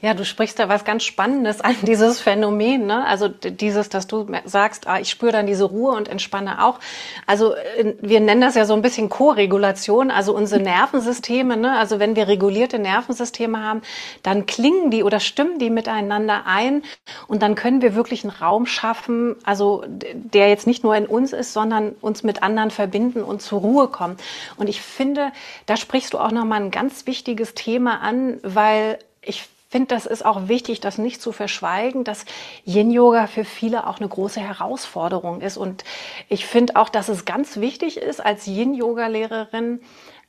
Ja, 0.00 0.14
du 0.14 0.24
sprichst 0.24 0.60
da 0.60 0.68
was 0.68 0.84
ganz 0.84 1.02
Spannendes 1.02 1.60
an, 1.60 1.74
dieses 1.82 2.20
Phänomen, 2.20 2.86
ne? 2.86 3.04
Also 3.04 3.26
dieses, 3.28 3.88
dass 3.88 4.06
du 4.06 4.26
sagst, 4.44 4.86
ah, 4.86 5.00
ich 5.00 5.10
spüre 5.10 5.32
dann 5.32 5.46
diese 5.46 5.64
Ruhe 5.64 5.92
und 5.92 6.08
entspanne 6.08 6.64
auch. 6.64 6.78
Also 7.26 7.54
äh, 7.54 7.94
wir 8.00 8.20
nennen 8.20 8.40
das 8.40 8.54
ja 8.54 8.64
so 8.64 8.74
ein 8.74 8.82
bisschen 8.82 9.08
Co-Regulation, 9.08 10.12
also 10.12 10.34
unsere 10.34 10.62
Nervensysteme, 10.62 11.56
ne? 11.56 11.78
Also 11.78 11.98
wenn 11.98 12.14
wir 12.14 12.28
regulierte 12.28 12.78
Nervensysteme 12.78 13.60
haben, 13.60 13.82
dann 14.22 14.46
klingen 14.46 14.92
die 14.92 15.02
oder 15.02 15.18
stimmen 15.18 15.58
die 15.58 15.70
miteinander 15.70 16.46
ein 16.46 16.82
und 17.26 17.42
dann 17.42 17.56
können 17.56 17.82
wir 17.82 17.96
wirklich 17.96 18.22
einen 18.22 18.32
Raum 18.32 18.66
schaffen, 18.66 19.34
also 19.42 19.82
der 19.88 20.48
jetzt 20.48 20.68
nicht 20.68 20.84
nur 20.84 20.94
in 20.94 21.06
uns 21.06 21.32
ist, 21.32 21.52
sondern 21.52 21.96
uns 22.00 22.22
mit 22.22 22.44
anderen 22.44 22.70
verbinden 22.70 23.22
und 23.22 23.47
zur 23.48 23.60
Ruhe 23.60 23.88
kommen. 23.88 24.16
Und 24.56 24.68
ich 24.68 24.82
finde, 24.82 25.32
da 25.66 25.76
sprichst 25.76 26.12
du 26.12 26.18
auch 26.18 26.30
nochmal 26.30 26.62
ein 26.62 26.70
ganz 26.70 27.06
wichtiges 27.06 27.54
Thema 27.54 28.00
an, 28.00 28.38
weil 28.42 28.98
ich 29.22 29.48
finde, 29.70 29.88
das 29.88 30.06
ist 30.06 30.24
auch 30.24 30.48
wichtig, 30.48 30.80
das 30.80 30.98
nicht 30.98 31.20
zu 31.20 31.32
verschweigen, 31.32 32.04
dass 32.04 32.24
Yin-Yoga 32.64 33.26
für 33.26 33.44
viele 33.44 33.86
auch 33.86 33.98
eine 33.98 34.08
große 34.08 34.40
Herausforderung 34.40 35.40
ist. 35.40 35.56
Und 35.56 35.84
ich 36.28 36.46
finde 36.46 36.76
auch, 36.76 36.88
dass 36.88 37.08
es 37.08 37.24
ganz 37.24 37.58
wichtig 37.58 37.98
ist, 37.98 38.24
als 38.24 38.46
Yin-Yoga-Lehrerin 38.46 39.80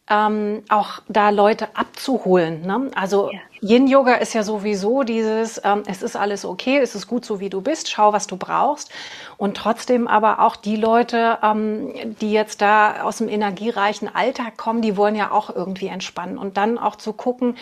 ähm, 0.09 0.63
auch 0.69 1.01
da 1.07 1.29
Leute 1.29 1.75
abzuholen. 1.75 2.65
Ne? 2.65 2.91
Also 2.95 3.31
ja. 3.31 3.39
Yin-Yoga 3.61 4.15
ist 4.15 4.33
ja 4.33 4.43
sowieso 4.43 5.03
dieses, 5.03 5.61
ähm, 5.63 5.83
es 5.85 6.01
ist 6.01 6.15
alles 6.15 6.45
okay, 6.45 6.77
es 6.77 6.95
ist 6.95 7.07
gut 7.07 7.25
so, 7.25 7.39
wie 7.39 7.49
du 7.49 7.61
bist, 7.61 7.89
schau, 7.89 8.13
was 8.13 8.27
du 8.27 8.37
brauchst. 8.37 8.89
Und 9.37 9.57
trotzdem 9.57 10.07
aber 10.07 10.39
auch 10.39 10.55
die 10.55 10.75
Leute, 10.75 11.37
ähm, 11.43 11.93
die 12.21 12.31
jetzt 12.31 12.61
da 12.61 13.03
aus 13.03 13.17
dem 13.17 13.29
energiereichen 13.29 14.13
Alltag 14.13 14.57
kommen, 14.57 14.81
die 14.81 14.97
wollen 14.97 15.15
ja 15.15 15.31
auch 15.31 15.53
irgendwie 15.53 15.87
entspannen. 15.87 16.37
Und 16.37 16.57
dann 16.57 16.77
auch 16.77 16.95
zu 16.95 17.13
gucken, 17.13 17.55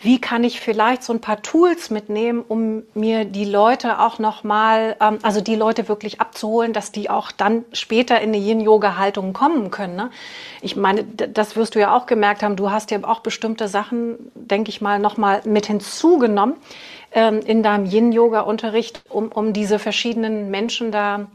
wie 0.00 0.20
kann 0.20 0.44
ich 0.44 0.60
vielleicht 0.60 1.02
so 1.02 1.12
ein 1.12 1.20
paar 1.20 1.42
Tools 1.42 1.90
mitnehmen, 1.90 2.44
um 2.46 2.82
mir 2.94 3.24
die 3.24 3.44
Leute 3.44 4.00
auch 4.00 4.18
nochmal, 4.18 4.96
ähm, 5.00 5.18
also 5.22 5.40
die 5.40 5.56
Leute 5.56 5.88
wirklich 5.88 6.20
abzuholen, 6.20 6.72
dass 6.72 6.92
die 6.92 7.10
auch 7.10 7.32
dann 7.32 7.64
später 7.72 8.20
in 8.20 8.30
eine 8.30 8.38
Yin-Yoga-Haltung 8.38 9.32
kommen 9.32 9.70
können. 9.70 9.96
Ne? 9.96 10.10
Ich 10.62 10.76
meine, 10.76 11.04
das 11.04 11.56
wirst 11.56 11.74
du 11.74 11.80
ja 11.80 11.96
auch 11.96 12.06
gemerkt 12.06 12.42
haben, 12.42 12.56
du 12.56 12.70
hast 12.70 12.90
ja 12.90 12.98
auch 13.02 13.20
bestimmte 13.20 13.68
Sachen, 13.68 14.30
denke 14.34 14.70
ich 14.70 14.80
mal, 14.80 14.98
nochmal 14.98 15.39
mit 15.44 15.66
hinzugenommen 15.66 16.56
ähm, 17.12 17.40
in 17.40 17.62
deinem 17.62 17.86
Yin-Yoga-Unterricht, 17.86 19.02
um, 19.08 19.30
um 19.32 19.52
diese 19.52 19.78
verschiedenen 19.78 20.50
Menschen 20.50 20.92
da 20.92 21.28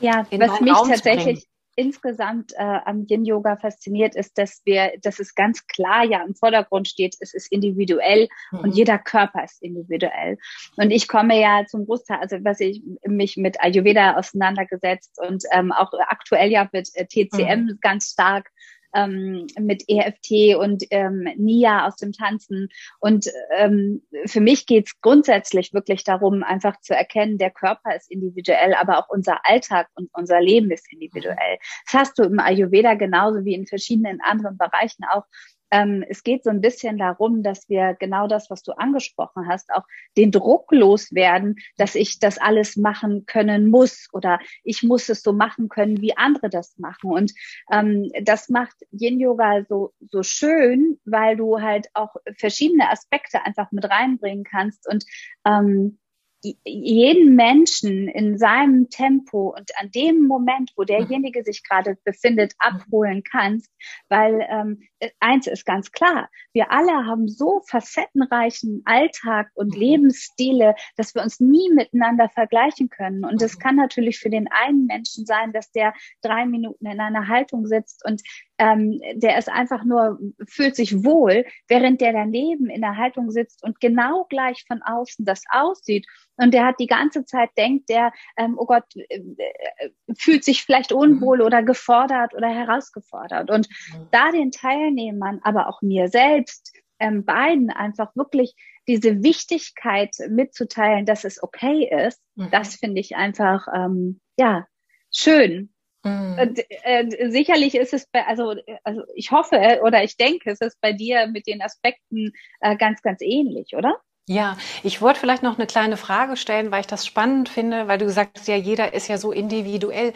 ja, 0.00 0.26
in 0.30 0.40
was 0.40 0.60
mich 0.60 0.72
Raum 0.72 0.88
tatsächlich 0.88 1.46
insgesamt 1.76 2.52
äh, 2.56 2.78
am 2.84 3.06
Yin-Yoga 3.08 3.56
fasziniert, 3.56 4.14
ist, 4.14 4.36
dass 4.36 4.60
wir, 4.64 4.92
dass 5.02 5.18
es 5.18 5.34
ganz 5.34 5.66
klar 5.66 6.04
ja 6.04 6.22
im 6.22 6.34
Vordergrund 6.34 6.88
steht, 6.88 7.16
es 7.20 7.32
ist 7.32 7.50
individuell 7.50 8.28
mhm. 8.50 8.58
und 8.58 8.76
jeder 8.76 8.98
Körper 8.98 9.44
ist 9.44 9.62
individuell. 9.62 10.36
Und 10.76 10.90
ich 10.90 11.08
komme 11.08 11.40
ja 11.40 11.64
zum 11.66 11.86
Großteil, 11.86 12.18
also 12.20 12.36
was 12.42 12.60
ich 12.60 12.82
mich 13.06 13.36
mit 13.36 13.60
Ayurveda 13.62 14.16
auseinandergesetzt 14.16 15.18
und 15.26 15.44
ähm, 15.52 15.72
auch 15.72 15.92
aktuell 16.08 16.50
ja 16.50 16.68
mit 16.72 16.90
äh, 16.94 17.06
TCM 17.06 17.64
mhm. 17.64 17.78
ganz 17.80 18.10
stark 18.10 18.50
ähm, 18.94 19.46
mit 19.58 19.84
EFT 19.88 20.56
und 20.56 20.84
ähm, 20.90 21.28
NIA 21.36 21.86
aus 21.86 21.96
dem 21.96 22.12
Tanzen. 22.12 22.68
Und 23.00 23.26
ähm, 23.56 24.02
für 24.26 24.40
mich 24.40 24.66
geht's 24.66 25.00
grundsätzlich 25.00 25.72
wirklich 25.72 26.04
darum, 26.04 26.42
einfach 26.42 26.80
zu 26.80 26.94
erkennen, 26.94 27.38
der 27.38 27.50
Körper 27.50 27.94
ist 27.94 28.10
individuell, 28.10 28.74
aber 28.74 28.98
auch 28.98 29.08
unser 29.08 29.38
Alltag 29.44 29.88
und 29.94 30.10
unser 30.12 30.40
Leben 30.40 30.70
ist 30.70 30.90
individuell. 30.92 31.58
Das 31.86 32.00
hast 32.00 32.18
du 32.18 32.24
im 32.24 32.38
Ayurveda 32.38 32.94
genauso 32.94 33.44
wie 33.44 33.54
in 33.54 33.66
verschiedenen 33.66 34.20
anderen 34.20 34.56
Bereichen 34.58 35.04
auch 35.04 35.24
ähm, 35.70 36.04
es 36.08 36.22
geht 36.22 36.42
so 36.42 36.50
ein 36.50 36.60
bisschen 36.60 36.98
darum, 36.98 37.42
dass 37.42 37.68
wir 37.68 37.94
genau 37.94 38.26
das, 38.26 38.50
was 38.50 38.62
du 38.62 38.72
angesprochen 38.72 39.48
hast, 39.48 39.70
auch 39.72 39.84
den 40.16 40.32
Druck 40.32 40.72
loswerden, 40.72 41.56
dass 41.76 41.94
ich 41.94 42.18
das 42.18 42.38
alles 42.38 42.76
machen 42.76 43.24
können 43.26 43.68
muss 43.68 44.08
oder 44.12 44.40
ich 44.64 44.82
muss 44.82 45.08
es 45.08 45.22
so 45.22 45.32
machen 45.32 45.68
können, 45.68 46.00
wie 46.00 46.16
andere 46.16 46.50
das 46.50 46.76
machen. 46.78 47.12
Und 47.12 47.32
ähm, 47.70 48.10
das 48.22 48.48
macht 48.48 48.76
Yin 48.90 49.20
Yoga 49.20 49.64
so, 49.68 49.92
so 50.10 50.22
schön, 50.22 50.98
weil 51.04 51.36
du 51.36 51.60
halt 51.60 51.88
auch 51.94 52.16
verschiedene 52.36 52.90
Aspekte 52.90 53.44
einfach 53.44 53.70
mit 53.70 53.88
reinbringen 53.88 54.44
kannst 54.44 54.88
und 54.88 55.04
ähm, 55.44 55.99
jeden 56.42 57.36
Menschen 57.36 58.08
in 58.08 58.38
seinem 58.38 58.88
Tempo 58.88 59.54
und 59.56 59.70
an 59.78 59.90
dem 59.90 60.26
Moment, 60.26 60.72
wo 60.76 60.84
derjenige 60.84 61.44
sich 61.44 61.62
gerade 61.62 61.96
befindet, 62.04 62.54
abholen 62.58 63.22
kannst, 63.22 63.70
weil 64.08 64.46
ähm, 64.48 64.82
eins 65.20 65.46
ist 65.46 65.66
ganz 65.66 65.92
klar, 65.92 66.30
wir 66.52 66.72
alle 66.72 67.06
haben 67.06 67.28
so 67.28 67.60
facettenreichen 67.66 68.82
Alltag 68.84 69.50
und 69.54 69.74
mhm. 69.74 69.80
Lebensstile, 69.80 70.74
dass 70.96 71.14
wir 71.14 71.22
uns 71.22 71.40
nie 71.40 71.70
miteinander 71.74 72.28
vergleichen 72.28 72.88
können. 72.88 73.24
Und 73.24 73.42
es 73.42 73.56
mhm. 73.56 73.60
kann 73.60 73.76
natürlich 73.76 74.18
für 74.18 74.30
den 74.30 74.48
einen 74.50 74.86
Menschen 74.86 75.26
sein, 75.26 75.52
dass 75.52 75.70
der 75.72 75.94
drei 76.22 76.46
Minuten 76.46 76.86
in 76.86 77.00
einer 77.00 77.28
Haltung 77.28 77.66
sitzt 77.66 78.04
und 78.04 78.22
ähm, 78.60 79.00
der 79.14 79.38
ist 79.38 79.48
einfach 79.48 79.84
nur, 79.84 80.18
fühlt 80.46 80.76
sich 80.76 81.02
wohl, 81.02 81.46
während 81.66 82.02
der 82.02 82.12
daneben 82.12 82.68
in 82.68 82.82
der 82.82 82.98
Haltung 82.98 83.30
sitzt 83.30 83.64
und 83.64 83.80
genau 83.80 84.26
gleich 84.28 84.64
von 84.68 84.82
außen 84.82 85.24
das 85.24 85.44
aussieht. 85.50 86.06
Und 86.36 86.52
der 86.52 86.66
hat 86.66 86.74
die 86.78 86.86
ganze 86.86 87.24
Zeit 87.24 87.48
denkt, 87.56 87.88
der, 87.88 88.12
ähm, 88.36 88.56
oh 88.58 88.66
Gott, 88.66 88.84
äh, 88.94 89.16
äh, 89.16 89.90
fühlt 90.14 90.44
sich 90.44 90.62
vielleicht 90.62 90.92
unwohl 90.92 91.38
mhm. 91.38 91.44
oder 91.44 91.62
gefordert 91.62 92.34
oder 92.34 92.48
herausgefordert. 92.48 93.50
Und 93.50 93.66
mhm. 93.70 94.08
da 94.10 94.30
den 94.30 94.50
Teilnehmern, 94.50 95.40
aber 95.42 95.66
auch 95.66 95.80
mir 95.80 96.08
selbst, 96.08 96.76
ähm, 96.98 97.24
beiden 97.24 97.70
einfach 97.70 98.14
wirklich 98.14 98.54
diese 98.86 99.22
Wichtigkeit 99.22 100.14
mitzuteilen, 100.28 101.06
dass 101.06 101.24
es 101.24 101.42
okay 101.42 101.88
ist, 102.06 102.20
mhm. 102.34 102.50
das 102.50 102.74
finde 102.74 103.00
ich 103.00 103.16
einfach, 103.16 103.68
ähm, 103.74 104.20
ja, 104.36 104.66
schön. 105.10 105.72
Mhm. 106.04 106.38
Und, 106.40 106.58
äh, 106.84 107.30
sicherlich 107.30 107.74
ist 107.74 107.92
es 107.92 108.06
bei, 108.06 108.26
also, 108.26 108.54
also 108.84 109.02
ich 109.14 109.30
hoffe 109.30 109.80
oder 109.82 110.02
ich 110.02 110.16
denke, 110.16 110.50
es 110.50 110.60
ist 110.60 110.80
bei 110.80 110.92
dir 110.92 111.26
mit 111.26 111.46
den 111.46 111.62
Aspekten 111.62 112.32
äh, 112.60 112.76
ganz, 112.76 113.02
ganz 113.02 113.20
ähnlich, 113.20 113.74
oder? 113.76 113.96
Ja, 114.26 114.56
ich 114.84 115.02
wollte 115.02 115.18
vielleicht 115.18 115.42
noch 115.42 115.58
eine 115.58 115.66
kleine 115.66 115.96
Frage 115.96 116.36
stellen, 116.36 116.70
weil 116.70 116.82
ich 116.82 116.86
das 116.86 117.04
spannend 117.04 117.48
finde, 117.48 117.88
weil 117.88 117.98
du 117.98 118.08
sagst 118.10 118.46
ja, 118.48 118.54
jeder 118.54 118.94
ist 118.94 119.08
ja 119.08 119.18
so 119.18 119.32
individuell. 119.32 120.12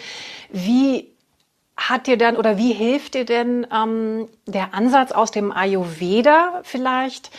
Wie 0.50 1.12
hat 1.76 2.06
dir 2.06 2.16
denn 2.16 2.36
oder 2.36 2.56
wie 2.56 2.72
hilft 2.72 3.14
dir 3.14 3.24
denn 3.24 3.66
ähm, 3.72 4.28
der 4.46 4.72
Ansatz 4.72 5.10
aus 5.10 5.32
dem 5.32 5.50
Ayurveda 5.50 6.60
vielleicht, 6.62 7.30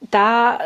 da 0.00 0.60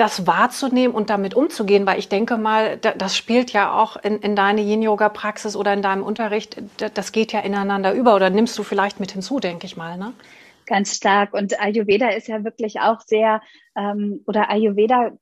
das 0.00 0.26
wahrzunehmen 0.26 0.94
und 0.94 1.10
damit 1.10 1.34
umzugehen, 1.34 1.86
weil 1.86 1.98
ich 1.98 2.08
denke 2.08 2.38
mal, 2.38 2.78
das 2.78 3.16
spielt 3.16 3.52
ja 3.52 3.78
auch 3.78 3.96
in, 3.96 4.18
in 4.20 4.34
deine 4.34 4.62
Yin-Yoga-Praxis 4.62 5.56
oder 5.56 5.74
in 5.74 5.82
deinem 5.82 6.02
Unterricht, 6.02 6.56
das 6.94 7.12
geht 7.12 7.32
ja 7.32 7.40
ineinander 7.40 7.92
über 7.92 8.14
oder 8.16 8.30
nimmst 8.30 8.56
du 8.58 8.62
vielleicht 8.62 8.98
mit 8.98 9.12
hinzu, 9.12 9.40
denke 9.40 9.66
ich 9.66 9.76
mal, 9.76 9.98
ne? 9.98 10.14
Ganz 10.64 10.96
stark. 10.96 11.34
Und 11.34 11.60
Ayurveda 11.60 12.10
ist 12.10 12.28
ja 12.28 12.44
wirklich 12.44 12.80
auch 12.80 13.00
sehr, 13.00 13.42
ähm, 13.76 14.22
oder 14.26 14.50
Ayurveda 14.50 15.12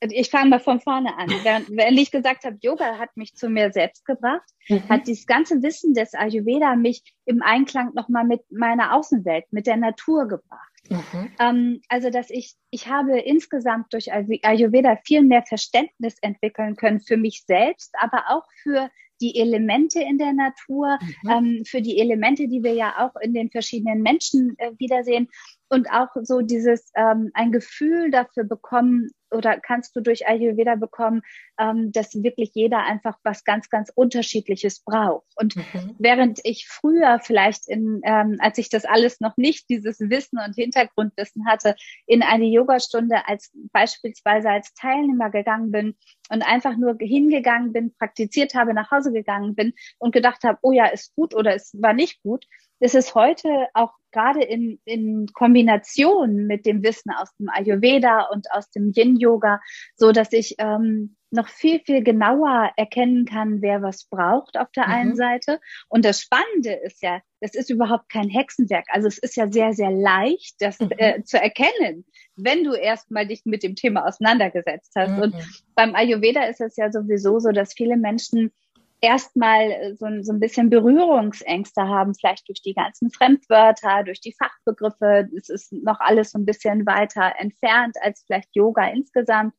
ich 0.00 0.30
fange 0.30 0.50
mal 0.50 0.60
von 0.60 0.80
vorne 0.80 1.16
an. 1.16 1.28
Wenn 1.68 1.96
ich 1.96 2.10
gesagt 2.10 2.44
habe, 2.44 2.58
Yoga 2.60 2.98
hat 2.98 3.16
mich 3.16 3.34
zu 3.34 3.48
mir 3.48 3.72
selbst 3.72 4.04
gebracht, 4.04 4.48
mhm. 4.68 4.88
hat 4.88 5.06
dieses 5.06 5.26
ganze 5.26 5.62
Wissen 5.62 5.94
des 5.94 6.14
Ayurveda 6.14 6.76
mich 6.76 7.02
im 7.24 7.42
Einklang 7.42 7.92
nochmal 7.94 8.24
mit 8.24 8.42
meiner 8.52 8.94
Außenwelt, 8.94 9.46
mit 9.50 9.66
der 9.66 9.78
Natur 9.78 10.28
gebracht. 10.28 10.75
Mhm. 10.90 11.30
Ähm, 11.38 11.80
also, 11.88 12.10
dass 12.10 12.30
ich, 12.30 12.54
ich 12.70 12.88
habe 12.88 13.18
insgesamt 13.18 13.92
durch 13.92 14.12
Ayurveda 14.12 14.98
viel 15.04 15.22
mehr 15.22 15.42
Verständnis 15.42 16.16
entwickeln 16.20 16.76
können 16.76 17.00
für 17.00 17.16
mich 17.16 17.44
selbst, 17.46 17.94
aber 17.98 18.24
auch 18.28 18.44
für 18.62 18.90
die 19.20 19.38
Elemente 19.38 20.00
in 20.00 20.18
der 20.18 20.32
Natur, 20.32 20.98
mhm. 21.00 21.30
ähm, 21.30 21.62
für 21.66 21.80
die 21.80 21.98
Elemente, 21.98 22.48
die 22.48 22.62
wir 22.62 22.74
ja 22.74 22.94
auch 22.98 23.18
in 23.20 23.32
den 23.32 23.50
verschiedenen 23.50 24.02
Menschen 24.02 24.54
äh, 24.58 24.72
wiedersehen 24.78 25.28
und 25.68 25.90
auch 25.90 26.08
so 26.22 26.40
dieses 26.40 26.90
ähm, 26.94 27.30
ein 27.34 27.52
Gefühl 27.52 28.10
dafür 28.10 28.44
bekommen 28.44 29.10
oder 29.30 29.58
kannst 29.58 29.96
du 29.96 30.00
durch 30.00 30.28
Ayurveda 30.28 30.76
bekommen, 30.76 31.22
ähm, 31.58 31.90
dass 31.92 32.14
wirklich 32.22 32.50
jeder 32.54 32.84
einfach 32.84 33.18
was 33.24 33.44
ganz, 33.44 33.68
ganz 33.68 33.90
Unterschiedliches 33.94 34.80
braucht. 34.80 35.26
Und 35.36 35.56
mhm. 35.56 35.96
während 35.98 36.40
ich 36.44 36.68
früher 36.68 37.18
vielleicht 37.20 37.68
in, 37.68 38.00
ähm, 38.04 38.36
als 38.38 38.58
ich 38.58 38.68
das 38.68 38.84
alles 38.84 39.20
noch 39.20 39.36
nicht, 39.36 39.68
dieses 39.68 39.98
Wissen 40.00 40.38
und 40.38 40.54
Hintergrundwissen 40.54 41.46
hatte, 41.46 41.74
in 42.06 42.22
eine 42.22 42.46
Yogastunde 42.46 43.26
als 43.26 43.50
beispielsweise 43.72 44.50
als 44.50 44.72
Teilnehmer 44.74 45.30
gegangen 45.30 45.70
bin 45.70 45.96
und 46.30 46.42
einfach 46.42 46.76
nur 46.76 46.96
hingegangen 46.98 47.72
bin, 47.72 47.94
praktiziert 47.94 48.54
habe, 48.54 48.74
nach 48.74 48.90
Hause 48.90 49.12
gegangen 49.12 49.54
bin 49.54 49.74
und 49.98 50.12
gedacht 50.12 50.44
habe, 50.44 50.58
oh 50.62 50.72
ja, 50.72 50.86
ist 50.86 51.14
gut 51.16 51.34
oder 51.34 51.54
es 51.54 51.74
war 51.80 51.92
nicht 51.92 52.22
gut, 52.22 52.46
ist 52.78 52.94
es 52.94 53.14
heute 53.14 53.48
auch 53.74 53.92
gerade 54.16 54.42
in, 54.42 54.80
in 54.86 55.26
Kombination 55.34 56.46
mit 56.46 56.64
dem 56.64 56.82
Wissen 56.82 57.10
aus 57.10 57.34
dem 57.36 57.50
Ayurveda 57.50 58.28
und 58.32 58.50
aus 58.50 58.70
dem 58.70 58.92
Yin-Yoga 58.96 59.60
so, 59.94 60.10
dass 60.10 60.32
ich 60.32 60.54
ähm, 60.58 61.16
noch 61.30 61.48
viel, 61.48 61.80
viel 61.80 62.02
genauer 62.02 62.70
erkennen 62.76 63.26
kann, 63.26 63.60
wer 63.60 63.82
was 63.82 64.04
braucht 64.04 64.56
auf 64.56 64.70
der 64.72 64.86
mhm. 64.86 64.92
einen 64.92 65.16
Seite. 65.16 65.60
Und 65.88 66.06
das 66.06 66.22
Spannende 66.22 66.72
ist 66.72 67.02
ja, 67.02 67.20
das 67.40 67.54
ist 67.54 67.68
überhaupt 67.68 68.08
kein 68.08 68.30
Hexenwerk. 68.30 68.86
Also 68.88 69.06
es 69.06 69.18
ist 69.18 69.36
ja 69.36 69.52
sehr, 69.52 69.74
sehr 69.74 69.90
leicht, 69.90 70.54
das 70.60 70.80
mhm. 70.80 70.90
äh, 70.96 71.22
zu 71.22 71.38
erkennen, 71.38 72.06
wenn 72.36 72.64
du 72.64 72.72
erstmal 72.72 73.26
dich 73.26 73.42
mit 73.44 73.62
dem 73.62 73.74
Thema 73.74 74.06
auseinandergesetzt 74.06 74.92
hast. 74.96 75.12
Mhm. 75.12 75.22
Und 75.22 75.34
beim 75.74 75.94
Ayurveda 75.94 76.44
ist 76.44 76.62
es 76.62 76.76
ja 76.76 76.90
sowieso 76.90 77.38
so, 77.38 77.50
dass 77.50 77.74
viele 77.74 77.98
Menschen 77.98 78.52
erstmal 79.00 79.70
äh, 79.70 79.94
so, 79.94 80.06
so 80.22 80.32
ein 80.32 80.40
bisschen 80.40 80.70
Berührungsängste 80.70 81.82
haben, 81.82 82.14
vielleicht 82.14 82.48
durch 82.48 82.62
die 82.62 82.74
ganzen 82.74 83.10
Fremdwörter, 83.10 84.04
durch 84.04 84.20
die 84.20 84.34
Fachbegriffe. 84.38 85.28
Es 85.36 85.48
ist 85.48 85.72
noch 85.72 86.00
alles 86.00 86.32
so 86.32 86.38
ein 86.38 86.46
bisschen 86.46 86.86
weiter 86.86 87.34
entfernt 87.38 87.96
als 88.00 88.24
vielleicht 88.26 88.54
Yoga 88.54 88.88
insgesamt. 88.88 89.54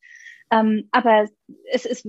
Ähm, 0.50 0.88
aber 0.92 1.28
es 1.70 1.84
ist 1.84 2.08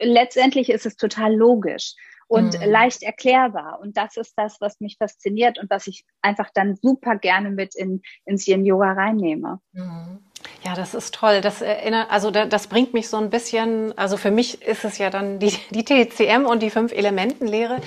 letztendlich 0.00 0.70
ist 0.70 0.86
es 0.86 0.96
total 0.96 1.34
logisch. 1.34 1.94
Und 2.30 2.60
mhm. 2.60 2.70
leicht 2.70 3.02
erklärbar. 3.02 3.80
Und 3.82 3.96
das 3.96 4.16
ist 4.16 4.34
das, 4.36 4.60
was 4.60 4.80
mich 4.80 4.98
fasziniert 4.98 5.58
und 5.58 5.68
was 5.68 5.88
ich 5.88 6.04
einfach 6.22 6.48
dann 6.54 6.76
super 6.76 7.16
gerne 7.16 7.50
mit 7.50 7.74
in, 7.74 8.02
ins 8.24 8.46
Yin 8.46 8.64
Yoga 8.64 8.92
reinnehme. 8.92 9.58
Mhm. 9.72 10.20
Ja, 10.62 10.74
das 10.74 10.94
ist 10.94 11.12
toll. 11.12 11.40
Das 11.40 11.60
erinnert, 11.60 12.08
also 12.08 12.30
das 12.30 12.68
bringt 12.68 12.94
mich 12.94 13.08
so 13.08 13.16
ein 13.16 13.30
bisschen, 13.30 13.96
also 13.98 14.16
für 14.16 14.30
mich 14.30 14.62
ist 14.62 14.84
es 14.84 14.98
ja 14.98 15.10
dann 15.10 15.40
die, 15.40 15.52
die 15.70 15.84
TCM 15.84 16.46
und 16.46 16.62
die 16.62 16.70
fünf 16.70 16.92
Elementenlehre, 16.92 17.80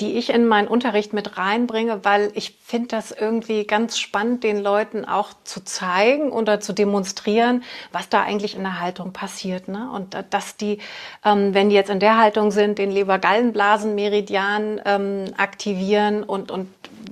die 0.00 0.16
ich 0.18 0.30
in 0.30 0.46
meinen 0.46 0.68
Unterricht 0.68 1.12
mit 1.12 1.38
reinbringe, 1.38 2.04
weil 2.04 2.30
ich 2.34 2.56
finde 2.64 2.88
das 2.88 3.12
irgendwie 3.12 3.64
ganz 3.64 3.98
spannend, 3.98 4.44
den 4.44 4.62
Leuten 4.62 5.04
auch 5.04 5.30
zu 5.44 5.64
zeigen 5.64 6.30
oder 6.32 6.60
zu 6.60 6.72
demonstrieren, 6.72 7.62
was 7.92 8.08
da 8.08 8.22
eigentlich 8.22 8.56
in 8.56 8.62
der 8.62 8.80
Haltung 8.80 9.12
passiert. 9.12 9.68
Ne? 9.68 9.90
Und 9.92 10.16
dass 10.30 10.56
die, 10.56 10.78
ähm, 11.24 11.54
wenn 11.54 11.68
die 11.70 11.74
jetzt 11.74 11.90
in 11.90 12.00
der 12.00 12.18
Haltung 12.18 12.50
sind, 12.50 12.78
den 12.78 12.90
Leber-Gallenblasen-Meridian 12.90 14.80
ähm, 14.84 15.24
aktivieren 15.36 16.22
und, 16.24 16.50
und 16.50 16.68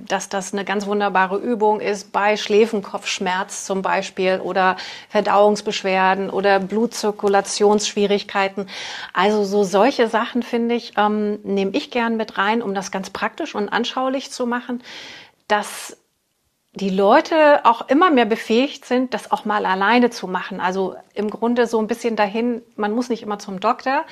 dass 0.07 0.29
das 0.29 0.53
eine 0.53 0.65
ganz 0.65 0.85
wunderbare 0.85 1.37
Übung 1.37 1.79
ist 1.79 2.11
bei 2.11 2.37
Schläfenkopfschmerz 2.37 3.65
zum 3.65 3.81
Beispiel 3.81 4.39
oder 4.43 4.77
Verdauungsbeschwerden 5.09 6.29
oder 6.29 6.59
Blutzirkulationsschwierigkeiten. 6.59 8.67
Also 9.13 9.43
so 9.43 9.63
solche 9.63 10.07
Sachen, 10.07 10.43
finde 10.43 10.75
ich, 10.75 10.93
ähm, 10.97 11.39
nehme 11.43 11.71
ich 11.71 11.91
gern 11.91 12.17
mit 12.17 12.37
rein, 12.37 12.61
um 12.61 12.73
das 12.73 12.91
ganz 12.91 13.09
praktisch 13.09 13.55
und 13.55 13.69
anschaulich 13.69 14.31
zu 14.31 14.45
machen, 14.45 14.83
dass 15.47 15.97
die 16.75 16.89
Leute 16.89 17.63
auch 17.63 17.87
immer 17.87 18.11
mehr 18.11 18.25
befähigt 18.25 18.85
sind, 18.85 19.13
das 19.13 19.31
auch 19.31 19.45
mal 19.45 19.65
alleine 19.65 20.09
zu 20.09 20.27
machen. 20.27 20.59
Also 20.59 20.95
im 21.13 21.29
Grunde 21.29 21.67
so 21.67 21.79
ein 21.79 21.87
bisschen 21.87 22.17
dahin, 22.17 22.61
man 22.75 22.91
muss 22.91 23.07
nicht 23.07 23.23
immer 23.23 23.39
zum 23.39 23.61
Doktor. 23.61 24.03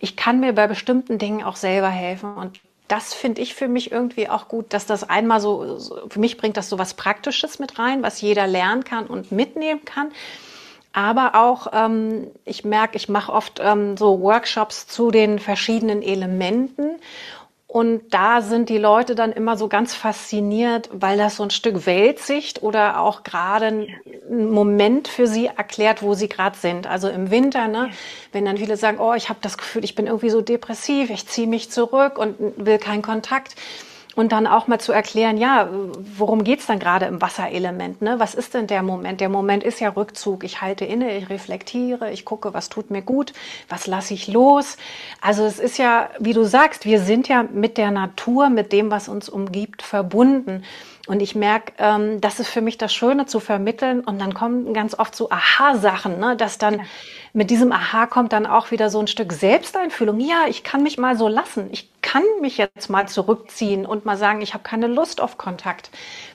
Ich 0.00 0.16
kann 0.16 0.38
mir 0.38 0.52
bei 0.52 0.66
bestimmten 0.66 1.18
Dingen 1.18 1.42
auch 1.42 1.56
selber 1.56 1.88
helfen. 1.88 2.36
Und 2.36 2.60
das 2.90 3.14
finde 3.14 3.40
ich 3.40 3.54
für 3.54 3.68
mich 3.68 3.92
irgendwie 3.92 4.28
auch 4.28 4.48
gut, 4.48 4.72
dass 4.72 4.84
das 4.84 5.08
einmal 5.08 5.40
so, 5.40 5.78
so, 5.78 6.08
für 6.08 6.18
mich 6.18 6.36
bringt 6.36 6.56
das 6.56 6.68
so 6.68 6.76
was 6.76 6.94
Praktisches 6.94 7.60
mit 7.60 7.78
rein, 7.78 8.02
was 8.02 8.20
jeder 8.20 8.48
lernen 8.48 8.82
kann 8.82 9.06
und 9.06 9.30
mitnehmen 9.30 9.84
kann. 9.84 10.10
Aber 10.92 11.36
auch, 11.36 11.68
ähm, 11.72 12.26
ich 12.44 12.64
merke, 12.64 12.96
ich 12.96 13.08
mache 13.08 13.32
oft 13.32 13.60
ähm, 13.62 13.96
so 13.96 14.20
Workshops 14.20 14.88
zu 14.88 15.12
den 15.12 15.38
verschiedenen 15.38 16.02
Elementen 16.02 16.96
und 17.72 18.12
da 18.12 18.40
sind 18.40 18.68
die 18.68 18.78
Leute 18.78 19.14
dann 19.14 19.30
immer 19.30 19.56
so 19.56 19.68
ganz 19.68 19.94
fasziniert, 19.94 20.90
weil 20.92 21.16
das 21.16 21.36
so 21.36 21.44
ein 21.44 21.50
Stück 21.50 21.86
Weltsicht 21.86 22.64
oder 22.64 23.00
auch 23.00 23.22
gerade 23.22 23.66
ein 23.66 24.50
Moment 24.50 25.06
für 25.06 25.28
sie 25.28 25.46
erklärt, 25.46 26.02
wo 26.02 26.14
sie 26.14 26.28
gerade 26.28 26.56
sind. 26.58 26.88
Also 26.88 27.08
im 27.08 27.30
Winter, 27.30 27.68
ne, 27.68 27.90
wenn 28.32 28.44
dann 28.44 28.56
viele 28.56 28.76
sagen, 28.76 28.98
oh, 28.98 29.14
ich 29.14 29.28
habe 29.28 29.38
das 29.40 29.56
Gefühl, 29.56 29.84
ich 29.84 29.94
bin 29.94 30.08
irgendwie 30.08 30.30
so 30.30 30.40
depressiv, 30.40 31.10
ich 31.10 31.28
ziehe 31.28 31.46
mich 31.46 31.70
zurück 31.70 32.18
und 32.18 32.34
will 32.56 32.78
keinen 32.78 33.02
Kontakt 33.02 33.54
und 34.20 34.32
dann 34.32 34.46
auch 34.46 34.66
mal 34.66 34.78
zu 34.78 34.92
erklären, 34.92 35.38
ja, 35.38 35.70
worum 36.18 36.44
geht's 36.44 36.66
dann 36.66 36.78
gerade 36.78 37.06
im 37.06 37.22
Wasserelement? 37.22 38.02
Ne? 38.02 38.16
Was 38.18 38.34
ist 38.34 38.52
denn 38.52 38.66
der 38.66 38.82
Moment? 38.82 39.22
Der 39.22 39.30
Moment 39.30 39.64
ist 39.64 39.80
ja 39.80 39.88
Rückzug. 39.88 40.44
Ich 40.44 40.60
halte 40.60 40.84
inne, 40.84 41.16
ich 41.16 41.30
reflektiere, 41.30 42.10
ich 42.10 42.26
gucke, 42.26 42.52
was 42.52 42.68
tut 42.68 42.90
mir 42.90 43.00
gut, 43.00 43.32
was 43.70 43.86
lasse 43.86 44.12
ich 44.12 44.28
los. 44.28 44.76
Also 45.22 45.44
es 45.44 45.58
ist 45.58 45.78
ja, 45.78 46.10
wie 46.18 46.34
du 46.34 46.44
sagst, 46.44 46.84
wir 46.84 47.00
sind 47.00 47.28
ja 47.28 47.44
mit 47.50 47.78
der 47.78 47.90
Natur, 47.90 48.50
mit 48.50 48.72
dem, 48.72 48.90
was 48.90 49.08
uns 49.08 49.30
umgibt, 49.30 49.80
verbunden. 49.80 50.64
Und 51.06 51.22
ich 51.22 51.34
merke, 51.34 51.72
ähm, 51.78 52.20
das 52.20 52.40
ist 52.40 52.50
für 52.50 52.60
mich 52.60 52.76
das 52.76 52.92
Schöne 52.92 53.24
zu 53.24 53.40
vermitteln. 53.40 54.00
Und 54.00 54.20
dann 54.20 54.34
kommen 54.34 54.74
ganz 54.74 54.98
oft 54.98 55.16
so 55.16 55.30
Aha-Sachen, 55.30 56.20
ne? 56.20 56.36
dass 56.36 56.58
dann. 56.58 56.82
Mit 57.32 57.50
diesem 57.50 57.72
Aha 57.72 58.06
kommt 58.06 58.32
dann 58.32 58.46
auch 58.46 58.70
wieder 58.70 58.90
so 58.90 59.00
ein 59.00 59.06
Stück 59.06 59.32
Selbsteinfühlung. 59.32 60.20
Ja, 60.20 60.44
ich 60.48 60.64
kann 60.64 60.82
mich 60.82 60.98
mal 60.98 61.16
so 61.16 61.28
lassen. 61.28 61.68
Ich 61.70 61.90
kann 62.02 62.22
mich 62.40 62.56
jetzt 62.56 62.88
mal 62.88 63.06
zurückziehen 63.06 63.86
und 63.86 64.04
mal 64.04 64.16
sagen, 64.16 64.40
ich 64.40 64.54
habe 64.54 64.64
keine 64.64 64.86
Lust 64.86 65.20
auf 65.20 65.38
Kontakt, 65.38 65.90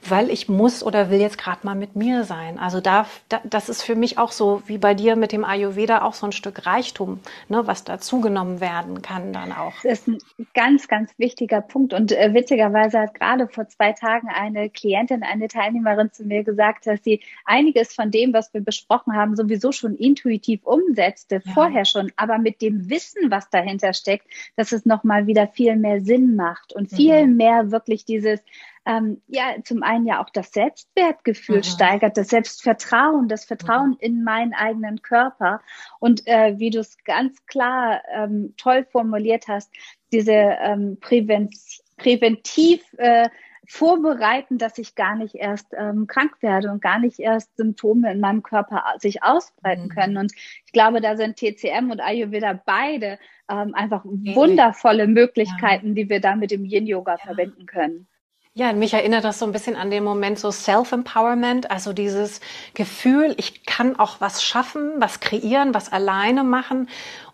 weil 0.07 0.29
ich 0.29 0.47
muss 0.47 0.83
oder 0.83 1.09
will 1.09 1.19
jetzt 1.19 1.37
gerade 1.37 1.65
mal 1.65 1.75
mit 1.75 1.95
mir 1.95 2.23
sein. 2.23 2.59
Also 2.59 2.79
da, 2.79 3.07
da, 3.29 3.41
das 3.43 3.67
ist 3.67 3.81
für 3.81 3.95
mich 3.95 4.17
auch 4.17 4.31
so 4.31 4.61
wie 4.67 4.77
bei 4.77 4.93
dir 4.93 5.15
mit 5.15 5.31
dem 5.31 5.43
Ayurveda 5.43 6.03
auch 6.03 6.13
so 6.13 6.27
ein 6.27 6.31
Stück 6.31 6.65
Reichtum, 6.65 7.19
ne, 7.49 7.67
was 7.67 7.83
dazugenommen 7.83 8.61
werden 8.61 9.01
kann 9.01 9.33
dann 9.33 9.51
auch. 9.51 9.73
Das 9.83 9.99
ist 9.99 10.07
ein 10.07 10.17
ganz, 10.53 10.87
ganz 10.87 11.11
wichtiger 11.17 11.61
Punkt 11.61 11.93
und 11.93 12.11
äh, 12.11 12.33
witzigerweise 12.33 12.99
hat 12.99 13.13
gerade 13.13 13.47
vor 13.47 13.67
zwei 13.67 13.91
Tagen 13.91 14.29
eine 14.29 14.69
Klientin, 14.69 15.23
eine 15.23 15.47
Teilnehmerin 15.47 16.11
zu 16.11 16.23
mir 16.23 16.43
gesagt, 16.43 16.87
dass 16.87 17.03
sie 17.03 17.21
einiges 17.43 17.93
von 17.93 18.11
dem, 18.11 18.33
was 18.33 18.53
wir 18.53 18.61
besprochen 18.61 19.13
haben, 19.13 19.35
sowieso 19.35 19.71
schon 19.71 19.95
intuitiv 19.95 20.61
umsetzte, 20.87 21.41
ja. 21.43 21.53
vorher 21.53 21.85
schon, 21.85 22.11
aber 22.15 22.37
mit 22.37 22.61
dem 22.61 22.89
Wissen, 22.89 23.31
was 23.31 23.49
dahinter 23.49 23.93
steckt, 23.93 24.27
dass 24.55 24.71
es 24.71 24.85
nochmal 24.85 25.27
wieder 25.27 25.47
viel 25.47 25.75
mehr 25.75 26.01
Sinn 26.01 26.35
macht 26.35 26.73
und 26.73 26.89
viel 26.89 27.27
mhm. 27.27 27.37
mehr 27.37 27.71
wirklich 27.71 28.05
dieses, 28.05 28.39
ähm, 28.85 29.21
ja, 29.27 29.55
zum 29.63 29.83
einen 29.83 30.05
ja 30.05 30.23
auch 30.23 30.29
das 30.29 30.51
Selbstwertgefühl 30.51 31.57
mhm. 31.57 31.63
steigert, 31.63 32.17
das 32.17 32.29
Selbstvertrauen, 32.29 33.27
das 33.27 33.45
Vertrauen 33.45 33.91
mhm. 33.91 33.97
in 33.99 34.23
meinen 34.23 34.53
eigenen 34.53 35.01
Körper. 35.01 35.61
Und 35.99 36.27
äh, 36.27 36.59
wie 36.59 36.69
du 36.69 36.79
es 36.79 36.97
ganz 37.03 37.45
klar 37.45 38.01
ähm, 38.13 38.53
toll 38.57 38.85
formuliert 38.91 39.47
hast, 39.47 39.71
diese 40.11 40.31
ähm, 40.31 40.97
Prävention 40.99 41.85
präventiv 41.97 42.81
äh, 42.97 43.29
vorbereiten, 43.67 44.57
dass 44.57 44.77
ich 44.77 44.95
gar 44.95 45.15
nicht 45.15 45.35
erst 45.35 45.67
ähm, 45.77 46.07
krank 46.07 46.33
werde 46.41 46.71
und 46.71 46.81
gar 46.81 46.99
nicht 46.99 47.19
erst 47.19 47.55
Symptome 47.57 48.11
in 48.11 48.19
meinem 48.19 48.43
Körper 48.43 48.83
sich 48.99 49.23
ausbreiten 49.23 49.85
mhm. 49.85 49.89
können. 49.89 50.17
Und 50.17 50.33
ich 50.33 50.71
glaube, 50.71 51.01
da 51.01 51.17
sind 51.17 51.37
TCM 51.37 51.91
und 51.91 51.99
Ayurveda 51.99 52.59
beide 52.65 53.19
ähm, 53.49 53.73
einfach 53.75 54.03
wundervolle 54.05 55.07
Möglichkeiten, 55.07 55.89
ja. 55.89 55.93
die 55.93 56.09
wir 56.09 56.19
da 56.19 56.35
mit 56.35 56.51
dem 56.51 56.65
Yin-Yoga 56.65 57.13
ja. 57.13 57.17
verwenden 57.17 57.65
können. 57.65 58.07
Ja, 58.57 58.71
mich 58.71 58.93
erinnert 58.93 59.25
das 59.25 59.39
so 59.39 59.45
ein 59.45 59.51
bisschen 59.51 59.75
an 59.75 59.91
den 59.91 60.05
Moment 60.05 60.39
so 60.39 60.49
Self-Empowerment, 60.49 61.69
also 61.69 61.91
dieses 61.91 62.39
Gefühl, 62.73 63.35
ich 63.37 63.65
kann 63.65 63.99
auch 63.99 64.21
was 64.21 64.43
schaffen, 64.43 64.93
was 64.95 65.19
kreieren, 65.19 65.73
was 65.73 65.91
alleine 65.91 66.45
machen. 66.45 66.87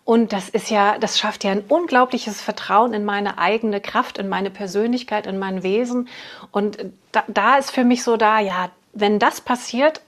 Und 0.04 0.32
das 0.32 0.48
ist 0.48 0.68
ja, 0.68 0.98
das 0.98 1.18
schafft 1.18 1.44
ja 1.44 1.52
ein 1.52 1.64
unglaubliches 1.68 2.40
Vertrauen 2.40 2.92
in 2.92 3.04
meine 3.04 3.38
eigene 3.38 3.80
Kraft, 3.80 4.18
in 4.18 4.28
meine 4.28 4.50
Persönlichkeit, 4.50 5.26
in 5.26 5.38
mein 5.38 5.62
Wesen. 5.62 6.08
Und 6.50 6.78
da, 7.12 7.22
da 7.28 7.56
ist 7.56 7.70
für 7.70 7.84
mich 7.84 8.02
so 8.02 8.16
da, 8.16 8.40
ja, 8.40 8.70
wenn 8.92 9.20
das 9.20 9.40
passiert, 9.40 10.00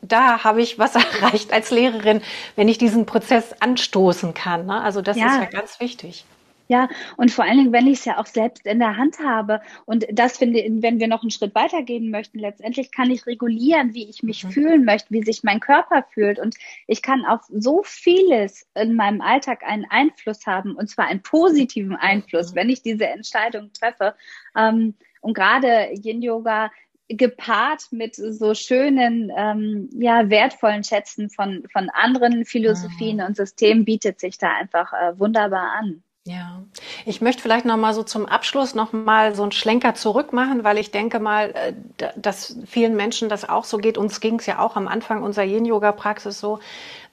da 0.00 0.44
habe 0.44 0.62
ich 0.62 0.78
was 0.78 0.94
erreicht 1.22 1.52
als 1.52 1.70
Lehrerin, 1.70 2.22
wenn 2.56 2.68
ich 2.68 2.78
diesen 2.78 3.04
Prozess 3.04 3.52
anstoßen 3.60 4.32
kann. 4.32 4.66
Ne? 4.66 4.80
Also 4.80 5.02
das 5.02 5.16
ja. 5.16 5.26
ist 5.26 5.36
ja 5.36 5.44
ganz 5.46 5.80
wichtig. 5.80 6.24
Ja, 6.70 6.88
und 7.16 7.32
vor 7.32 7.44
allen 7.44 7.58
Dingen, 7.58 7.72
wenn 7.72 7.88
ich 7.88 7.98
es 7.98 8.04
ja 8.04 8.18
auch 8.18 8.26
selbst 8.26 8.64
in 8.64 8.78
der 8.78 8.96
Hand 8.96 9.18
habe. 9.18 9.60
Und 9.86 10.06
das 10.12 10.38
finde 10.38 10.60
ich, 10.60 10.70
wenn 10.82 11.00
wir 11.00 11.08
noch 11.08 11.22
einen 11.22 11.32
Schritt 11.32 11.56
weitergehen 11.56 12.12
möchten, 12.12 12.38
letztendlich 12.38 12.92
kann 12.92 13.10
ich 13.10 13.26
regulieren, 13.26 13.92
wie 13.92 14.08
ich 14.08 14.22
mich 14.22 14.44
mhm. 14.44 14.50
fühlen 14.50 14.84
möchte, 14.84 15.10
wie 15.10 15.24
sich 15.24 15.42
mein 15.42 15.58
Körper 15.58 16.06
fühlt. 16.14 16.38
Und 16.38 16.54
ich 16.86 17.02
kann 17.02 17.24
auf 17.24 17.40
so 17.48 17.82
vieles 17.84 18.68
in 18.76 18.94
meinem 18.94 19.20
Alltag 19.20 19.64
einen 19.66 19.84
Einfluss 19.90 20.46
haben, 20.46 20.76
und 20.76 20.88
zwar 20.88 21.08
einen 21.08 21.22
positiven 21.22 21.96
Einfluss, 21.96 22.52
mhm. 22.52 22.56
wenn 22.56 22.70
ich 22.70 22.82
diese 22.82 23.08
Entscheidung 23.08 23.72
treffe. 23.72 24.14
Ähm, 24.56 24.94
und 25.22 25.34
gerade 25.34 25.90
Yin-Yoga 25.92 26.70
gepaart 27.08 27.90
mit 27.90 28.14
so 28.14 28.54
schönen, 28.54 29.32
ähm, 29.36 29.90
ja, 29.98 30.30
wertvollen 30.30 30.84
Schätzen 30.84 31.30
von, 31.30 31.64
von 31.72 31.90
anderen 31.90 32.44
Philosophien 32.44 33.16
mhm. 33.16 33.24
und 33.24 33.36
Systemen 33.36 33.84
bietet 33.84 34.20
sich 34.20 34.38
da 34.38 34.52
einfach 34.54 34.92
äh, 34.92 35.18
wunderbar 35.18 35.72
an. 35.76 36.04
Ja, 36.26 36.62
ich 37.06 37.22
möchte 37.22 37.40
vielleicht 37.40 37.64
noch 37.64 37.78
mal 37.78 37.94
so 37.94 38.02
zum 38.02 38.26
Abschluss 38.26 38.74
noch 38.74 38.92
mal 38.92 39.34
so 39.34 39.42
einen 39.42 39.52
Schlenker 39.52 39.94
zurück 39.94 40.34
machen, 40.34 40.64
weil 40.64 40.76
ich 40.76 40.90
denke 40.90 41.18
mal, 41.18 41.50
äh, 41.54 41.72
dass 42.14 42.58
vielen 42.66 42.94
Menschen 42.94 43.30
das 43.30 43.48
auch 43.48 43.64
so 43.64 43.78
geht. 43.78 43.96
Uns 43.96 44.20
ging 44.20 44.38
es 44.38 44.44
ja 44.44 44.58
auch 44.58 44.76
am 44.76 44.86
Anfang 44.86 45.22
unserer 45.22 45.46
Yin-Yoga-Praxis 45.46 46.38
so, 46.38 46.58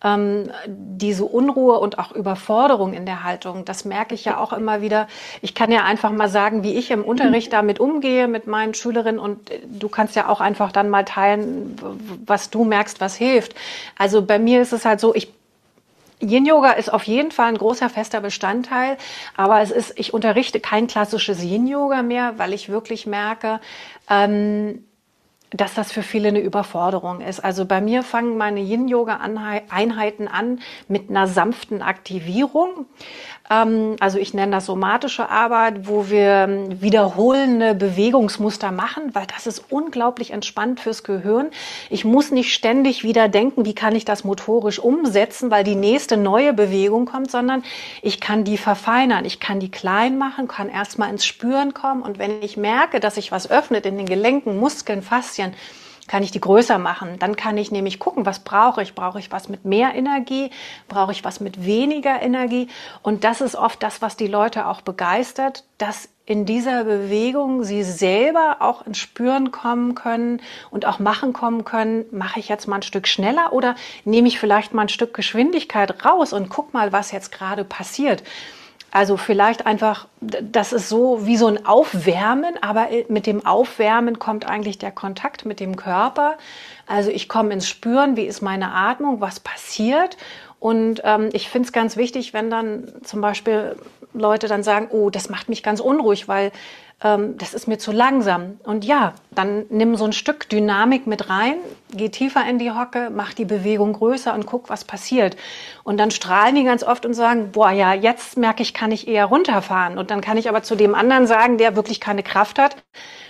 ähm, 0.04 0.52
diese 0.68 1.24
Unruhe 1.24 1.80
und 1.80 2.00
auch 2.00 2.12
Überforderung 2.12 2.94
in 2.94 3.06
der 3.06 3.24
Haltung. 3.24 3.64
Das 3.64 3.86
merke 3.86 4.14
ich 4.14 4.26
ja 4.26 4.40
auch 4.40 4.52
immer 4.52 4.82
wieder. 4.82 5.08
Ich 5.42 5.56
kann 5.56 5.72
ja 5.72 5.86
einfach 5.86 6.12
mal 6.12 6.28
sagen, 6.30 6.64
wie 6.64 6.76
ich 6.76 6.92
im 6.92 7.06
Unterricht 7.06 7.54
damit 7.54 7.80
umgehe 7.80 8.28
mit 8.28 8.46
meinen 8.46 8.74
Schülerinnen 8.74 9.20
und 9.22 9.50
äh, 9.52 9.62
du 9.66 9.88
kannst 9.88 10.18
ja 10.18 10.28
auch 10.28 10.42
einfach 10.42 10.74
dann 10.74 10.90
mal 10.90 11.06
teilen, 11.06 11.78
was 12.26 12.50
du 12.50 12.66
merkst, 12.66 13.00
was 13.00 13.16
hilft. 13.16 13.56
Also 13.98 14.22
bei 14.22 14.38
mir 14.38 14.62
ist 14.62 14.74
es 14.74 14.84
halt 14.84 15.00
so, 15.00 15.16
ich 15.16 15.37
Yin-Yoga 16.22 16.72
ist 16.72 16.92
auf 16.92 17.04
jeden 17.04 17.32
Fall 17.32 17.50
ein 17.50 17.58
großer 17.58 17.90
fester 17.90 18.22
Bestandteil, 18.22 18.98
aber 19.36 19.62
es 19.62 19.72
ist, 19.72 19.94
ich 19.98 20.14
unterrichte 20.14 20.60
kein 20.60 20.88
klassisches 20.88 21.44
Yin-Yoga 21.44 22.02
mehr, 22.02 22.34
weil 22.38 22.54
ich 22.54 22.70
wirklich 22.70 23.06
merke, 23.06 23.60
ähm, 24.10 24.84
dass 25.52 25.74
das 25.74 25.92
für 25.92 26.04
viele 26.04 26.28
eine 26.28 26.40
Überforderung 26.40 27.22
ist. 27.22 27.40
Also 27.40 27.66
bei 27.66 27.80
mir 27.80 28.04
fangen 28.04 28.38
meine 28.38 28.60
Yin-Yoga-Einheiten 28.60 30.28
an 30.28 30.60
mit 30.88 31.10
einer 31.10 31.28
sanften 31.28 31.82
Aktivierung. 31.82 32.86
Ähm, 33.50 33.96
also 34.00 34.18
ich 34.18 34.34
nenne 34.34 34.52
das 34.52 34.66
somatische 34.66 35.30
Arbeit, 35.30 35.88
wo 35.88 36.10
wir 36.10 36.48
ähm, 36.48 36.82
wiederholende 36.82 37.76
Bewegungsmuster 37.76 38.72
machen, 38.72 39.14
weil 39.14 39.26
das 39.28 39.48
ist 39.48 39.66
unglaublich 39.70 40.32
entspannt 40.32 40.80
fürs 40.80 41.04
Gehirn. 41.04 41.48
Ich 41.90 42.06
muss 42.06 42.32
nicht 42.32 42.54
ständig 42.54 43.04
wieder 43.04 43.30
denken, 43.30 43.66
wie 43.66 43.76
kann 43.76 43.96
ich 43.96 44.06
das 44.06 44.24
motorisch 44.24 44.80
umsetzen, 44.80 45.52
weil 45.52 45.64
die 45.64 45.76
nächste 45.76 46.18
neue 46.18 46.54
Bewegung 46.54 47.06
kommt, 47.06 47.32
sondern 47.32 47.64
ich 48.02 48.20
kann 48.20 48.44
die 48.44 48.58
verfeinern, 48.58 49.26
ich 49.26 49.40
kann 49.40 49.60
die 49.60 49.72
klein 49.72 50.18
machen, 50.18 50.48
kann 50.48 50.70
erstmal 50.70 51.10
ins 51.10 51.26
Spüren 51.26 51.74
kommen 51.74 52.02
und 52.02 52.20
wenn 52.20 52.42
ich 52.42 52.58
merke, 52.58 53.00
dass 53.00 53.16
sich 53.16 53.32
was 53.32 53.50
öffnet 53.50 53.86
in 53.86 53.98
den 53.98 54.06
Gelenken, 54.06 54.60
Muskeln, 54.60 55.02
Faszien, 55.02 55.54
kann 56.08 56.24
ich 56.24 56.32
die 56.32 56.42
größer 56.42 56.78
machen. 56.78 57.20
Dann 57.20 57.36
kann 57.36 57.58
ich 57.58 57.72
nämlich 57.72 58.00
gucken, 58.00 58.26
was 58.26 58.40
brauche 58.40 58.82
ich? 58.82 58.96
Brauche 58.96 59.20
ich 59.20 59.32
was 59.32 59.50
mit 59.50 59.66
mehr 59.66 59.94
Energie? 59.94 60.50
Brauche 60.88 61.12
ich 61.12 61.24
was 61.24 61.40
mit 61.40 61.66
weniger 61.66 62.22
Energie? 62.22 62.68
Und 63.04 63.24
das 63.24 63.42
ist 63.42 63.56
oft 63.56 63.84
das, 63.84 64.02
was 64.02 64.18
die 64.18 64.28
Leute 64.28 64.68
auch 64.68 64.82
begeistert, 64.82 65.64
dass 65.78 66.10
in 66.26 66.46
dieser 66.46 66.84
Bewegung 66.84 67.64
sie 67.64 67.84
selber 67.84 68.58
auch 68.60 68.86
ins 68.86 68.98
Spüren 68.98 69.52
kommen 69.52 69.96
können 69.96 70.42
und 70.72 70.86
auch 70.86 71.00
machen 71.00 71.32
kommen 71.32 71.64
können, 71.64 72.06
mache 72.12 72.40
ich 72.40 72.50
jetzt 72.50 72.68
mal 72.68 72.78
ein 72.78 72.82
Stück 72.82 73.08
schneller 73.08 73.54
oder 73.54 73.76
nehme 74.04 74.28
ich 74.28 74.38
vielleicht 74.38 74.74
mal 74.74 74.84
ein 74.84 74.90
Stück 74.90 75.14
Geschwindigkeit 75.14 76.04
raus 76.04 76.34
und 76.34 76.50
guck 76.50 76.74
mal, 76.74 76.92
was 76.92 77.12
jetzt 77.14 77.32
gerade 77.32 77.64
passiert. 77.64 78.24
Also 78.92 79.18
vielleicht 79.18 79.66
einfach, 79.66 80.08
das 80.22 80.72
ist 80.74 80.90
so 80.90 81.26
wie 81.26 81.38
so 81.38 81.48
ein 81.48 81.66
Aufwärmen, 81.66 82.56
aber 82.62 82.88
mit 83.10 83.26
dem 83.28 83.46
Aufwärmen 83.46 84.18
kommt 84.18 84.48
eigentlich 84.48 84.78
der 84.78 84.92
Kontakt 84.92 85.46
mit 85.46 85.60
dem 85.60 85.76
Körper. 85.76 86.38
Also 86.88 87.10
ich 87.12 87.28
komme 87.28 87.54
ins 87.54 87.68
Spüren, 87.68 88.16
wie 88.16 88.26
ist 88.26 88.42
meine 88.42 88.74
Atmung, 88.74 89.20
was 89.20 89.40
passiert. 89.40 90.18
Und 90.60 91.02
ähm, 91.04 91.30
ich 91.34 91.50
finde 91.50 91.68
es 91.68 91.74
ganz 91.74 91.98
wichtig, 91.98 92.34
wenn 92.34 92.50
dann 92.50 92.92
zum 93.04 93.22
Beispiel 93.22 93.76
Leute 94.14 94.48
dann 94.48 94.64
sagen, 94.64 94.88
oh, 94.90 95.10
das 95.10 95.30
macht 95.30 95.50
mich 95.50 95.64
ganz 95.64 95.80
unruhig, 95.80 96.28
weil 96.28 96.52
ähm, 97.04 97.38
das 97.38 97.54
ist 97.54 97.68
mir 97.68 97.78
zu 97.78 97.92
langsam. 97.92 98.60
Und 98.64 98.84
ja, 98.84 99.14
dann 99.32 99.66
nimm 99.70 99.96
so 99.96 100.06
ein 100.06 100.14
Stück 100.14 100.50
Dynamik 100.50 101.06
mit 101.06 101.30
rein, 101.30 101.56
geh 101.94 102.10
tiefer 102.10 102.48
in 102.50 102.58
die 102.58 102.72
Hocke, 102.72 103.12
mach 103.14 103.34
die 103.34 103.46
Bewegung 103.46 103.94
größer 103.94 104.34
und 104.34 104.46
guck, 104.46 104.70
was 104.70 104.84
passiert. 104.84 105.38
Und 105.84 105.98
dann 105.98 106.12
strahlen 106.12 106.56
die 106.56 106.64
ganz 106.64 106.84
oft 106.84 107.06
und 107.06 107.14
sagen, 107.14 107.52
boah, 107.52 107.72
ja, 107.72 107.94
jetzt 107.94 108.38
merke 108.38 108.64
ich, 108.64 108.74
kann 108.74 108.92
ich 108.92 109.08
eher 109.08 109.26
runterfahren. 109.26 109.98
Und 109.98 110.10
dann 110.10 110.22
kann 110.22 110.38
ich 110.38 110.50
aber 110.50 110.64
zu 110.64 110.76
dem 110.76 110.96
anderen 110.96 111.28
sagen, 111.28 111.58
der 111.58 111.76
wirklich 111.76 112.00
keine 112.00 112.24
Kraft 112.24 112.58
hat, 112.58 112.78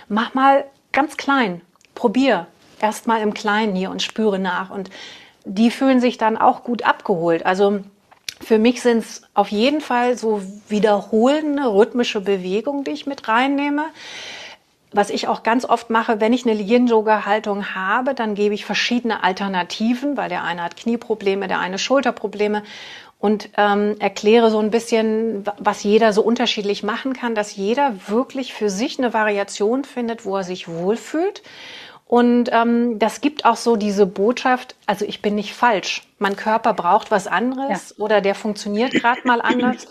mach 0.08 0.34
mal 0.34 0.64
ganz 0.92 1.16
klein, 1.16 1.60
probier 1.94 2.46
erst 2.80 3.06
mal 3.06 3.20
im 3.20 3.34
Kleinen 3.34 3.74
hier 3.74 3.90
und 3.90 4.02
spüre 4.02 4.38
nach. 4.38 4.70
Und 4.70 4.88
die 5.44 5.70
fühlen 5.70 6.00
sich 6.00 6.16
dann 6.16 6.36
auch 6.36 6.64
gut 6.64 6.84
abgeholt. 6.84 7.44
Also 7.44 7.80
für 8.40 8.58
mich 8.58 8.82
sind 8.82 8.98
es 8.98 9.22
auf 9.34 9.48
jeden 9.48 9.80
Fall 9.80 10.16
so 10.16 10.42
wiederholende 10.68 11.66
rhythmische 11.66 12.20
Bewegungen, 12.20 12.84
die 12.84 12.92
ich 12.92 13.06
mit 13.06 13.28
reinnehme. 13.28 13.84
Was 14.90 15.10
ich 15.10 15.28
auch 15.28 15.42
ganz 15.42 15.66
oft 15.66 15.90
mache, 15.90 16.20
wenn 16.20 16.32
ich 16.32 16.46
eine 16.46 16.58
Yin-Yoga-Haltung 16.58 17.74
habe, 17.74 18.14
dann 18.14 18.34
gebe 18.34 18.54
ich 18.54 18.64
verschiedene 18.64 19.22
Alternativen, 19.22 20.16
weil 20.16 20.30
der 20.30 20.44
eine 20.44 20.62
hat 20.62 20.76
Knieprobleme, 20.76 21.46
der 21.46 21.58
eine 21.58 21.78
Schulterprobleme 21.78 22.62
und 23.18 23.50
ähm, 23.56 23.96
erkläre 23.98 24.50
so 24.50 24.60
ein 24.60 24.70
bisschen, 24.70 25.44
was 25.58 25.82
jeder 25.82 26.12
so 26.12 26.22
unterschiedlich 26.22 26.82
machen 26.82 27.12
kann, 27.12 27.34
dass 27.34 27.56
jeder 27.56 27.94
wirklich 28.06 28.54
für 28.54 28.70
sich 28.70 28.98
eine 28.98 29.12
Variation 29.12 29.84
findet, 29.84 30.24
wo 30.24 30.36
er 30.36 30.44
sich 30.44 30.68
wohlfühlt 30.68 31.42
und 32.08 32.48
ähm, 32.52 32.98
das 32.98 33.20
gibt 33.20 33.44
auch 33.44 33.56
so 33.56 33.76
diese 33.76 34.06
Botschaft, 34.06 34.74
also 34.86 35.04
ich 35.04 35.20
bin 35.20 35.34
nicht 35.34 35.52
falsch. 35.52 36.08
Mein 36.18 36.36
Körper 36.36 36.72
braucht 36.72 37.10
was 37.10 37.26
anderes 37.26 37.94
ja. 37.96 38.02
oder 38.02 38.22
der 38.22 38.34
funktioniert 38.34 38.92
gerade 38.92 39.20
mal 39.24 39.42
anders. 39.42 39.86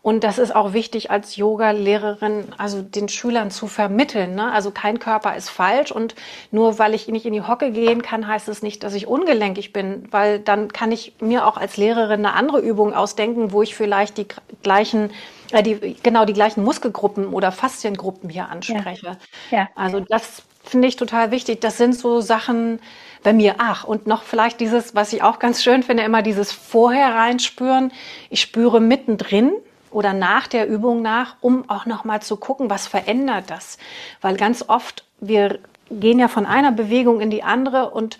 Und 0.00 0.22
das 0.22 0.38
ist 0.38 0.54
auch 0.54 0.72
wichtig 0.72 1.10
als 1.10 1.34
Yoga-Lehrerin, 1.34 2.44
also 2.56 2.80
den 2.80 3.08
Schülern 3.08 3.50
zu 3.50 3.66
vermitteln. 3.66 4.36
Ne? 4.36 4.52
Also 4.52 4.70
kein 4.70 5.00
Körper 5.00 5.34
ist 5.34 5.48
falsch 5.48 5.90
und 5.90 6.14
nur 6.52 6.78
weil 6.78 6.94
ich 6.94 7.08
nicht 7.08 7.26
in 7.26 7.32
die 7.32 7.42
Hocke 7.42 7.72
gehen 7.72 8.02
kann, 8.02 8.28
heißt 8.28 8.46
es 8.46 8.62
nicht, 8.62 8.84
dass 8.84 8.94
ich 8.94 9.08
ungelenkig 9.08 9.72
bin, 9.72 10.06
weil 10.12 10.38
dann 10.38 10.72
kann 10.72 10.92
ich 10.92 11.14
mir 11.18 11.44
auch 11.44 11.56
als 11.56 11.76
Lehrerin 11.76 12.24
eine 12.24 12.34
andere 12.34 12.60
Übung 12.60 12.94
ausdenken, 12.94 13.50
wo 13.50 13.62
ich 13.62 13.74
vielleicht 13.74 14.18
die 14.18 14.28
gleichen 14.62 15.10
äh, 15.50 15.64
die, 15.64 15.96
genau 16.00 16.24
die 16.24 16.32
gleichen 16.32 16.62
Muskelgruppen 16.62 17.26
oder 17.26 17.50
Fasziengruppen 17.50 18.30
hier 18.30 18.48
anspreche. 18.48 19.18
Ja. 19.50 19.58
ja. 19.58 19.68
Also 19.74 19.98
das 19.98 20.44
finde 20.68 20.88
ich 20.88 20.96
total 20.96 21.30
wichtig. 21.30 21.60
Das 21.60 21.78
sind 21.78 21.94
so 21.94 22.20
Sachen 22.20 22.80
bei 23.22 23.32
mir. 23.32 23.56
Ach, 23.58 23.84
und 23.84 24.06
noch 24.06 24.22
vielleicht 24.22 24.60
dieses, 24.60 24.94
was 24.94 25.12
ich 25.12 25.22
auch 25.22 25.38
ganz 25.38 25.62
schön 25.62 25.82
finde, 25.82 26.02
immer 26.02 26.22
dieses 26.22 26.52
vorher 26.52 27.14
reinspüren. 27.14 27.92
Ich 28.30 28.40
spüre 28.40 28.80
mittendrin 28.80 29.52
oder 29.90 30.12
nach 30.12 30.46
der 30.46 30.68
Übung 30.68 31.02
nach, 31.02 31.36
um 31.40 31.68
auch 31.68 31.86
noch 31.86 32.04
mal 32.04 32.20
zu 32.20 32.36
gucken, 32.36 32.70
was 32.70 32.86
verändert 32.86 33.44
das? 33.48 33.78
Weil 34.20 34.36
ganz 34.36 34.64
oft 34.68 35.04
wir 35.20 35.58
gehen 35.90 36.18
ja 36.18 36.28
von 36.28 36.46
einer 36.46 36.72
Bewegung 36.72 37.20
in 37.20 37.30
die 37.30 37.42
andere 37.42 37.90
und 37.90 38.18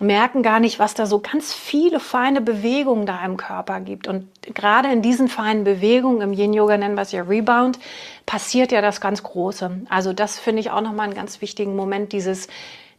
merken 0.00 0.42
gar 0.42 0.60
nicht, 0.60 0.78
was 0.78 0.94
da 0.94 1.06
so 1.06 1.18
ganz 1.20 1.52
viele 1.52 1.98
feine 1.98 2.40
Bewegungen 2.40 3.06
da 3.06 3.24
im 3.24 3.36
Körper 3.36 3.80
gibt. 3.80 4.06
Und 4.06 4.28
gerade 4.54 4.88
in 4.92 5.02
diesen 5.02 5.28
feinen 5.28 5.64
Bewegungen, 5.64 6.20
im 6.20 6.32
Yin-Yoga 6.32 6.76
nennen 6.78 6.94
wir 6.94 7.02
es 7.02 7.12
ja 7.12 7.22
Rebound, 7.22 7.78
passiert 8.24 8.70
ja 8.70 8.80
das 8.80 9.00
ganz 9.00 9.22
Große. 9.22 9.82
Also 9.88 10.12
das 10.12 10.38
finde 10.38 10.60
ich 10.60 10.70
auch 10.70 10.80
nochmal 10.80 11.06
einen 11.06 11.14
ganz 11.14 11.40
wichtigen 11.40 11.74
Moment, 11.74 12.12
dieses 12.12 12.48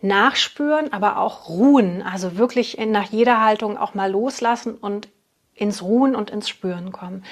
Nachspüren, 0.02 0.92
aber 0.92 1.18
auch 1.18 1.48
Ruhen. 1.50 2.02
Also 2.02 2.38
wirklich 2.38 2.78
nach 2.86 3.10
jeder 3.10 3.44
Haltung 3.44 3.78
auch 3.78 3.94
mal 3.94 4.12
loslassen 4.12 4.76
und 4.76 5.08
ins 5.56 5.82
Ruhen 5.82 6.16
und 6.16 6.30
ins 6.30 6.50
Spüren 6.50 6.92
kommen. 6.92 7.24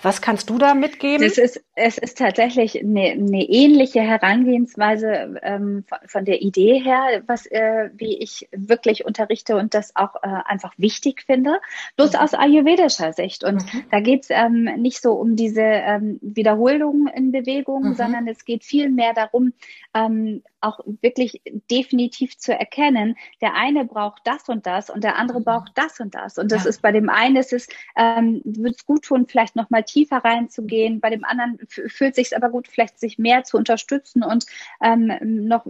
Was 0.00 0.22
kannst 0.22 0.48
du 0.48 0.58
da 0.58 0.74
mitgeben? 0.74 1.26
Es 1.26 1.38
ist, 1.38 1.60
es 1.74 1.98
ist 1.98 2.18
tatsächlich 2.18 2.78
eine, 2.78 3.10
eine 3.10 3.42
ähnliche 3.42 4.00
Herangehensweise 4.00 5.40
ähm, 5.42 5.84
von, 5.88 5.98
von, 6.06 6.24
der 6.24 6.40
Idee 6.40 6.78
her, 6.78 7.22
was 7.26 7.46
äh, 7.46 7.90
wie 7.94 8.16
ich 8.18 8.48
wirklich 8.52 9.04
unterrichte 9.04 9.56
und 9.56 9.74
das 9.74 9.96
auch 9.96 10.14
äh, 10.22 10.28
einfach 10.44 10.72
wichtig 10.76 11.22
finde, 11.22 11.60
bloß 11.96 12.12
mhm. 12.12 12.18
aus 12.20 12.34
ayurvedischer 12.34 13.12
Sicht. 13.12 13.42
Und 13.42 13.64
mhm. 13.74 13.84
da 13.90 13.98
geht 13.98 14.22
es 14.22 14.30
ähm, 14.30 14.64
nicht 14.76 15.02
so 15.02 15.14
um 15.14 15.34
diese 15.34 15.62
ähm, 15.62 16.20
Wiederholungen 16.22 17.08
in 17.08 17.32
Bewegung, 17.32 17.82
mhm. 17.82 17.94
sondern 17.94 18.28
es 18.28 18.44
geht 18.44 18.62
viel 18.62 18.90
mehr 18.90 19.14
darum, 19.14 19.52
ähm, 19.94 20.42
auch 20.60 20.80
wirklich 21.02 21.40
definitiv 21.70 22.36
zu 22.36 22.52
erkennen, 22.52 23.16
der 23.40 23.54
eine 23.54 23.84
braucht 23.84 24.22
das 24.24 24.48
und 24.48 24.66
das 24.66 24.90
und 24.90 25.04
der 25.04 25.16
andere 25.16 25.40
mhm. 25.40 25.44
braucht 25.44 25.72
das 25.74 26.00
und 26.00 26.14
das. 26.14 26.38
Und 26.38 26.52
das 26.52 26.64
ja. 26.64 26.70
ist 26.70 26.82
bei 26.82 26.92
dem 26.92 27.08
einen 27.08 27.36
ist 27.36 27.52
es, 27.52 27.68
ähm, 27.96 28.40
wird 28.44 28.76
es 28.76 28.86
gut 28.86 29.04
tun, 29.04 29.26
vielleicht 29.28 29.56
nochmal 29.56 29.84
tiefer 29.88 30.18
reinzugehen. 30.18 31.00
Bei 31.00 31.10
dem 31.10 31.24
anderen 31.24 31.58
fühlt 31.66 32.14
sich 32.14 32.36
aber 32.36 32.50
gut, 32.50 32.68
vielleicht 32.68 33.00
sich 33.00 33.18
mehr 33.18 33.44
zu 33.44 33.56
unterstützen 33.56 34.22
und 34.22 34.46
ähm, 34.82 35.12
noch 35.48 35.66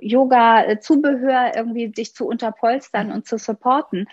Yoga-Zubehör 0.00 1.52
irgendwie 1.56 1.92
sich 1.94 2.14
zu 2.14 2.26
unterpolstern 2.26 3.12
und 3.12 3.26
zu 3.26 3.38
supporten. 3.38 4.08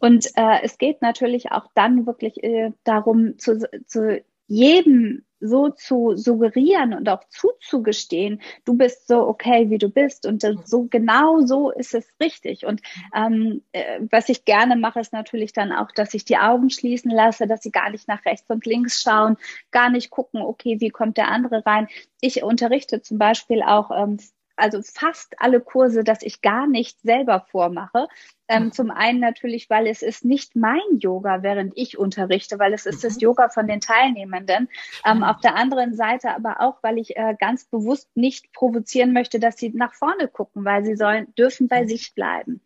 Und 0.00 0.26
äh, 0.36 0.60
es 0.62 0.78
geht 0.78 1.02
natürlich 1.02 1.50
auch 1.50 1.66
dann 1.74 2.06
wirklich 2.06 2.42
äh, 2.42 2.72
darum, 2.84 3.38
zu, 3.38 3.68
zu 3.86 4.22
jedem 4.48 5.24
so 5.40 5.68
zu 5.68 6.16
suggerieren 6.16 6.94
und 6.94 7.08
auch 7.08 7.22
zuzugestehen, 7.28 8.40
du 8.64 8.74
bist 8.74 9.06
so 9.06 9.28
okay, 9.28 9.70
wie 9.70 9.78
du 9.78 9.88
bist 9.88 10.26
und 10.26 10.44
so 10.64 10.88
genau 10.90 11.40
so 11.42 11.70
ist 11.70 11.94
es 11.94 12.08
richtig. 12.20 12.66
Und 12.66 12.80
ähm, 13.14 13.62
äh, 13.72 14.00
was 14.10 14.28
ich 14.28 14.44
gerne 14.44 14.76
mache, 14.76 15.00
ist 15.00 15.12
natürlich 15.12 15.52
dann 15.52 15.70
auch, 15.72 15.92
dass 15.92 16.14
ich 16.14 16.24
die 16.24 16.38
Augen 16.38 16.70
schließen 16.70 17.10
lasse, 17.10 17.46
dass 17.46 17.62
sie 17.62 17.70
gar 17.70 17.90
nicht 17.90 18.08
nach 18.08 18.24
rechts 18.24 18.50
und 18.50 18.66
links 18.66 19.00
schauen, 19.00 19.36
gar 19.70 19.90
nicht 19.90 20.10
gucken, 20.10 20.42
okay, 20.42 20.80
wie 20.80 20.90
kommt 20.90 21.16
der 21.16 21.28
andere 21.28 21.64
rein. 21.64 21.86
Ich 22.20 22.42
unterrichte 22.42 23.00
zum 23.00 23.18
Beispiel 23.18 23.62
auch 23.62 23.90
ähm, 23.92 24.18
also 24.56 24.80
fast 24.82 25.36
alle 25.38 25.60
Kurse, 25.60 26.02
dass 26.02 26.22
ich 26.22 26.42
gar 26.42 26.66
nicht 26.66 27.00
selber 27.02 27.46
vormache. 27.48 28.08
Ähm, 28.48 28.64
mhm. 28.64 28.72
Zum 28.72 28.90
einen 28.90 29.20
natürlich, 29.20 29.68
weil 29.70 29.86
es 29.86 30.02
ist 30.02 30.24
nicht 30.24 30.56
mein 30.56 30.80
Yoga, 30.98 31.42
während 31.42 31.72
ich 31.76 31.98
unterrichte, 31.98 32.58
weil 32.58 32.72
es 32.72 32.86
ist 32.86 33.02
mhm. 33.02 33.08
das 33.08 33.20
Yoga 33.20 33.48
von 33.48 33.66
den 33.66 33.80
Teilnehmenden. 33.80 34.68
Ähm, 35.04 35.22
auf 35.22 35.40
der 35.40 35.54
anderen 35.54 35.94
Seite 35.94 36.34
aber 36.34 36.60
auch, 36.60 36.82
weil 36.82 36.98
ich 36.98 37.16
äh, 37.16 37.36
ganz 37.38 37.64
bewusst 37.66 38.08
nicht 38.16 38.52
provozieren 38.52 39.12
möchte, 39.12 39.38
dass 39.38 39.56
sie 39.56 39.70
nach 39.70 39.94
vorne 39.94 40.28
gucken, 40.28 40.64
weil 40.64 40.84
sie 40.84 40.96
sollen, 40.96 41.32
dürfen 41.36 41.68
bei 41.68 41.82
mhm. 41.82 41.88
sich 41.88 42.14
bleiben. 42.14 42.60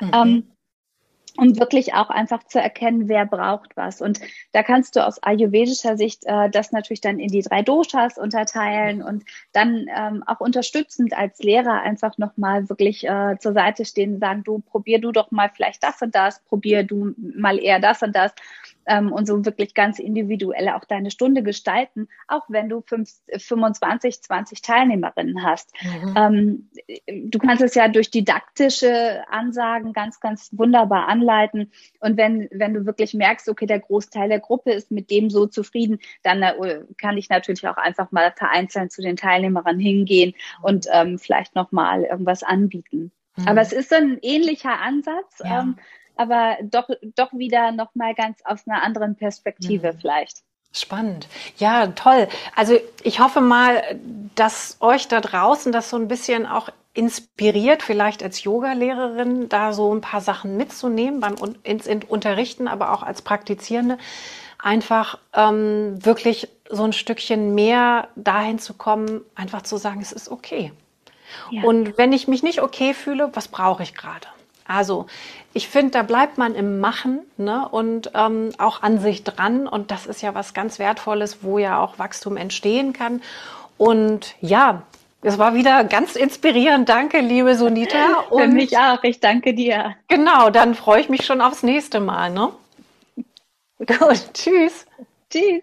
Mhm. 0.00 0.10
Ähm, 0.12 0.50
um 1.38 1.58
wirklich 1.58 1.94
auch 1.94 2.10
einfach 2.10 2.42
zu 2.44 2.60
erkennen, 2.60 3.08
wer 3.08 3.24
braucht 3.24 3.76
was. 3.76 4.00
Und 4.00 4.20
da 4.52 4.62
kannst 4.62 4.96
du 4.96 5.06
aus 5.06 5.22
ayurvedischer 5.22 5.96
Sicht 5.96 6.24
äh, 6.26 6.50
das 6.50 6.72
natürlich 6.72 7.00
dann 7.00 7.20
in 7.20 7.28
die 7.28 7.42
drei 7.42 7.62
Doshas 7.62 8.18
unterteilen 8.18 9.02
und 9.02 9.24
dann 9.52 9.86
ähm, 9.94 10.24
auch 10.26 10.40
unterstützend 10.40 11.16
als 11.16 11.38
Lehrer 11.38 11.82
einfach 11.82 12.18
nochmal 12.18 12.68
wirklich 12.68 13.06
äh, 13.06 13.36
zur 13.38 13.52
Seite 13.52 13.84
stehen 13.84 14.14
und 14.14 14.20
sagen, 14.20 14.42
du 14.42 14.58
probier 14.58 15.00
du 15.00 15.12
doch 15.12 15.30
mal 15.30 15.48
vielleicht 15.54 15.82
das 15.84 16.02
und 16.02 16.14
das, 16.14 16.40
probier 16.40 16.82
du 16.82 17.14
mal 17.16 17.58
eher 17.58 17.78
das 17.78 18.02
und 18.02 18.16
das 18.16 18.32
ähm, 18.88 19.12
und 19.12 19.26
so 19.26 19.44
wirklich 19.44 19.74
ganz 19.74 19.98
individuell 19.98 20.70
auch 20.70 20.84
deine 20.84 21.10
Stunde 21.10 21.42
gestalten, 21.42 22.08
auch 22.26 22.42
wenn 22.48 22.68
du 22.68 22.80
fünf, 22.80 23.10
25, 23.36 24.22
20 24.22 24.62
Teilnehmerinnen 24.62 25.44
hast. 25.44 25.72
Mhm. 25.82 26.14
Ähm, 26.16 27.30
du 27.30 27.38
kannst 27.38 27.62
es 27.62 27.74
ja 27.74 27.88
durch 27.88 28.10
didaktische 28.10 29.22
Ansagen 29.30 29.92
ganz, 29.92 30.20
ganz 30.20 30.48
wunderbar 30.52 31.08
anleiten. 31.08 31.70
Und 32.00 32.16
wenn, 32.16 32.48
wenn 32.50 32.74
du 32.74 32.86
wirklich 32.86 33.14
merkst, 33.14 33.48
okay, 33.48 33.66
der 33.66 33.80
Großteil 33.80 34.28
der 34.28 34.40
Gruppe 34.40 34.72
ist 34.72 34.90
mit 34.90 35.10
dem 35.10 35.30
so 35.30 35.46
zufrieden, 35.46 35.98
dann 36.22 36.42
äh, 36.42 36.80
kann 36.96 37.18
ich 37.18 37.28
natürlich 37.28 37.68
auch 37.68 37.76
einfach 37.76 38.10
mal 38.10 38.32
vereinzelt 38.36 38.90
zu 38.90 39.02
den 39.02 39.16
Teilnehmerinnen 39.16 39.80
hingehen 39.80 40.34
und 40.62 40.86
ähm, 40.92 41.18
vielleicht 41.18 41.54
nochmal 41.54 42.04
irgendwas 42.04 42.42
anbieten. 42.42 43.12
Mhm. 43.36 43.48
Aber 43.48 43.60
es 43.60 43.72
ist 43.72 43.92
ein 43.92 44.18
ähnlicher 44.22 44.80
Ansatz. 44.80 45.40
Ja. 45.44 45.60
Ähm, 45.60 45.76
aber 46.18 46.56
doch, 46.62 46.88
doch 47.14 47.32
wieder 47.32 47.72
nochmal 47.72 48.14
ganz 48.14 48.40
aus 48.44 48.66
einer 48.66 48.82
anderen 48.82 49.16
Perspektive 49.16 49.92
mhm. 49.92 49.98
vielleicht. 50.00 50.42
Spannend. 50.72 51.28
Ja, 51.56 51.86
toll. 51.88 52.28
Also 52.54 52.78
ich 53.02 53.20
hoffe 53.20 53.40
mal, 53.40 53.82
dass 54.34 54.76
euch 54.80 55.08
da 55.08 55.20
draußen 55.20 55.72
das 55.72 55.88
so 55.88 55.96
ein 55.96 56.08
bisschen 56.08 56.46
auch 56.46 56.68
inspiriert, 56.92 57.82
vielleicht 57.82 58.22
als 58.22 58.42
Yoga-Lehrerin 58.42 59.48
da 59.48 59.72
so 59.72 59.94
ein 59.94 60.00
paar 60.00 60.20
Sachen 60.20 60.56
mitzunehmen 60.56 61.20
beim 61.20 61.36
ins 61.62 61.88
Unterrichten, 62.08 62.68
aber 62.68 62.92
auch 62.92 63.02
als 63.02 63.22
Praktizierende, 63.22 63.98
einfach 64.58 65.18
ähm, 65.32 66.04
wirklich 66.04 66.48
so 66.68 66.82
ein 66.82 66.92
Stückchen 66.92 67.54
mehr 67.54 68.08
dahin 68.16 68.58
zu 68.58 68.74
kommen, 68.74 69.22
einfach 69.34 69.62
zu 69.62 69.76
sagen, 69.76 70.00
es 70.02 70.12
ist 70.12 70.28
okay. 70.28 70.72
Ja. 71.50 71.62
Und 71.62 71.96
wenn 71.96 72.12
ich 72.12 72.28
mich 72.28 72.42
nicht 72.42 72.62
okay 72.62 72.94
fühle, 72.94 73.30
was 73.32 73.48
brauche 73.48 73.82
ich 73.82 73.94
gerade? 73.94 74.26
Also 74.68 75.06
ich 75.54 75.68
finde, 75.68 75.92
da 75.92 76.02
bleibt 76.02 76.38
man 76.38 76.54
im 76.54 76.78
Machen 76.78 77.20
ne? 77.36 77.68
und 77.68 78.12
ähm, 78.14 78.50
auch 78.58 78.82
an 78.82 79.00
sich 79.00 79.24
dran. 79.24 79.66
Und 79.66 79.90
das 79.90 80.06
ist 80.06 80.22
ja 80.22 80.34
was 80.34 80.54
ganz 80.54 80.78
Wertvolles, 80.78 81.38
wo 81.42 81.58
ja 81.58 81.80
auch 81.80 81.98
Wachstum 81.98 82.36
entstehen 82.36 82.92
kann. 82.92 83.22
Und 83.78 84.34
ja, 84.40 84.82
es 85.22 85.38
war 85.38 85.54
wieder 85.54 85.82
ganz 85.84 86.14
inspirierend. 86.14 86.88
Danke, 86.88 87.20
liebe 87.20 87.56
Sunita. 87.56 88.20
Und 88.30 88.42
Für 88.42 88.48
mich 88.48 88.78
auch. 88.78 89.02
Ich 89.02 89.20
danke 89.20 89.54
dir. 89.54 89.96
Genau, 90.06 90.50
dann 90.50 90.74
freue 90.74 91.00
ich 91.00 91.08
mich 91.08 91.24
schon 91.26 91.40
aufs 91.40 91.62
nächste 91.62 91.98
Mal. 91.98 92.30
Ne? 92.30 92.52
Gut, 93.78 93.98
tschüss. 94.34 94.86
Tschüss. 95.30 95.62